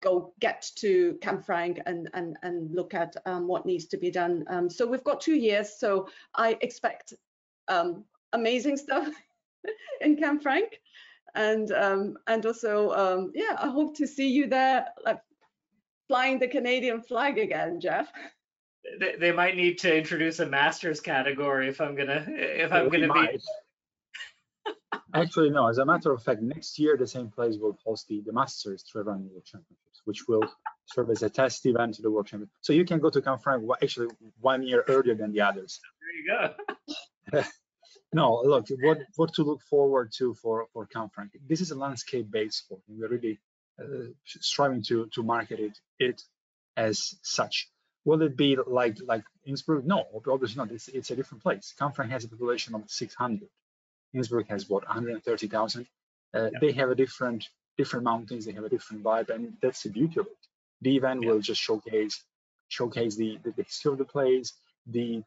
[0.00, 4.44] go get to Canfranc and and and look at um, what needs to be done.
[4.48, 5.78] Um, so we've got two years.
[5.78, 7.14] So I expect
[7.66, 9.08] um, amazing stuff
[10.00, 10.74] in Canfranc,
[11.34, 15.20] and um, and also yeah, I hope to see you there, like
[16.06, 18.10] flying the Canadian flag again, Jeff
[18.98, 23.12] they, they might need to introduce a masters category if I'm gonna if I'm gonna
[23.12, 23.38] be.
[25.14, 25.68] Actually, no.
[25.68, 28.84] As a matter of fact, next year the same place will host the, the Masters
[28.84, 30.44] Trail Running World Championships, which will
[30.86, 32.54] serve as a test event to the World Championship.
[32.60, 34.08] So you can go to Canfranc actually
[34.40, 35.80] one year earlier than the others.
[36.26, 36.52] There you
[37.32, 37.44] go.
[38.12, 41.30] no, look, what what to look forward to for for Canfranc.
[41.48, 43.40] This is a landscape-based sport, and we're really
[43.80, 46.22] uh, striving to to market it it
[46.76, 47.68] as such.
[48.08, 49.84] Will it be like like Innsbruck?
[49.84, 50.70] No, obviously not.
[50.70, 51.74] It's, it's a different place.
[51.78, 53.46] Canfranc has a population of 600.
[54.14, 55.86] Innsbruck has what 130,000.
[56.34, 56.58] Uh, yeah.
[56.58, 57.46] They have a different
[57.76, 58.46] different mountains.
[58.46, 60.38] They have a different vibe, and that's the beauty of it.
[60.80, 61.32] The event yeah.
[61.32, 62.24] will just showcase
[62.68, 64.54] showcase the, the, the history of the place,
[64.86, 65.22] the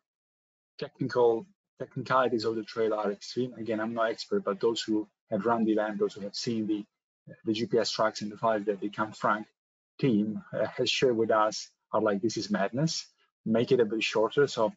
[0.80, 1.46] technical
[1.78, 3.54] technicalities of the trail are extreme.
[3.60, 6.66] Again, I'm no expert, but those who have run the event, those who have seen
[6.66, 6.84] the
[7.46, 9.46] the GPS tracks and the files that the Canfranc
[10.00, 13.06] team uh, has shared with us are like, this is madness,
[13.46, 14.48] make it a bit shorter.
[14.48, 14.74] So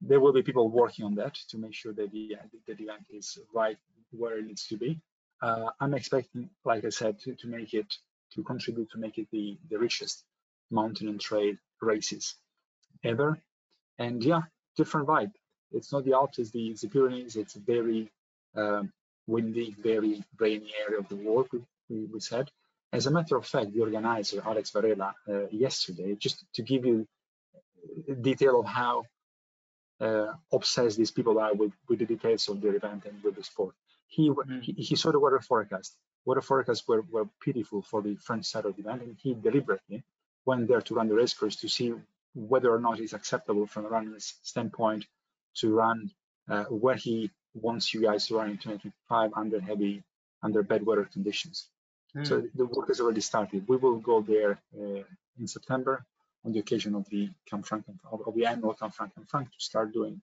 [0.00, 2.36] there will be people working on that to make sure that the,
[2.66, 3.78] the event is right
[4.10, 5.00] where it needs to be.
[5.42, 7.92] Uh, I'm expecting, like I said, to, to make it,
[8.34, 10.24] to contribute to make it the, the richest
[10.70, 12.34] mountain and trail races
[13.04, 13.38] ever.
[13.98, 14.42] And yeah,
[14.76, 15.32] different vibe.
[15.72, 17.36] It's not the Alps, it's the, it's the Pyrenees.
[17.36, 18.10] It's a very
[18.56, 18.92] um,
[19.26, 21.48] windy, very rainy area of the world,
[21.88, 22.50] we, we said.
[22.92, 27.06] As a matter of fact, the organizer, Alex Varela, uh, yesterday, just to give you
[28.20, 29.04] detail of how
[30.00, 33.42] uh, obsessed these people are with, with the details of their event and with the
[33.44, 33.74] sport.
[34.06, 34.62] He, mm.
[34.62, 35.96] he, he, saw the weather forecast.
[36.24, 40.02] Weather forecasts were, were pitiful for the French side of the event, and he deliberately
[40.46, 41.92] went there to run the race course to see
[42.34, 45.04] whether or not it's acceptable from a runner's standpoint
[45.56, 46.10] to run
[46.48, 50.02] uh, where he wants you guys to run in 2025 under heavy,
[50.42, 51.68] under bad weather conditions.
[52.24, 52.46] So hmm.
[52.54, 53.68] the work has already started.
[53.68, 55.02] We will go there uh,
[55.38, 56.04] in September
[56.44, 60.20] on the occasion of the Canfranc of, of the annual Canfranc Canfranc to start doing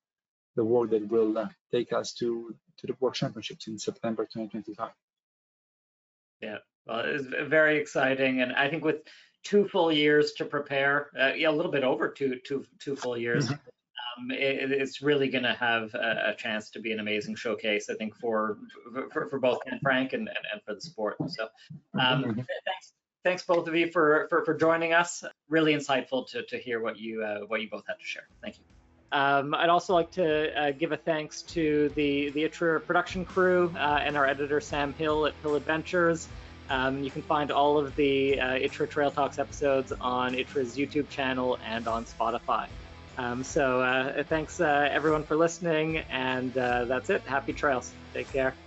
[0.55, 4.91] the work that will uh, take us to to the World Championships in September 2025.
[6.41, 8.97] Yeah, well, it's very exciting, and I think with
[9.43, 13.17] two full years to prepare, uh, yeah, a little bit over two two two full
[13.17, 13.49] years.
[14.17, 17.89] Um, it, it's really going to have a, a, chance to be an amazing showcase,
[17.89, 18.57] I think, for
[19.11, 21.17] for, for both Canfranc and, and, and, for the sport.
[21.27, 21.47] So
[21.99, 22.41] um, mm-hmm.
[22.65, 22.93] thanks,
[23.23, 25.23] thanks both of you for, for, for joining us.
[25.49, 28.27] Really insightful to, to hear what you uh, what you both had to share.
[28.41, 28.63] Thank you.
[29.11, 33.73] Um, I'd also like to uh, give a thanks to the the ITRA production crew
[33.75, 36.27] uh, and our editor Sam Hill at Hill Adventures.
[36.69, 41.09] Um, you can find all of the uh, ITRA Trail Talks episodes on ITRA's YouTube
[41.09, 42.67] channel and on Spotify.
[43.17, 47.27] Um, so uh, thanks uh, everyone for listening, and uh, that's it.
[47.27, 47.95] Happy trails.
[48.13, 48.64] Take care.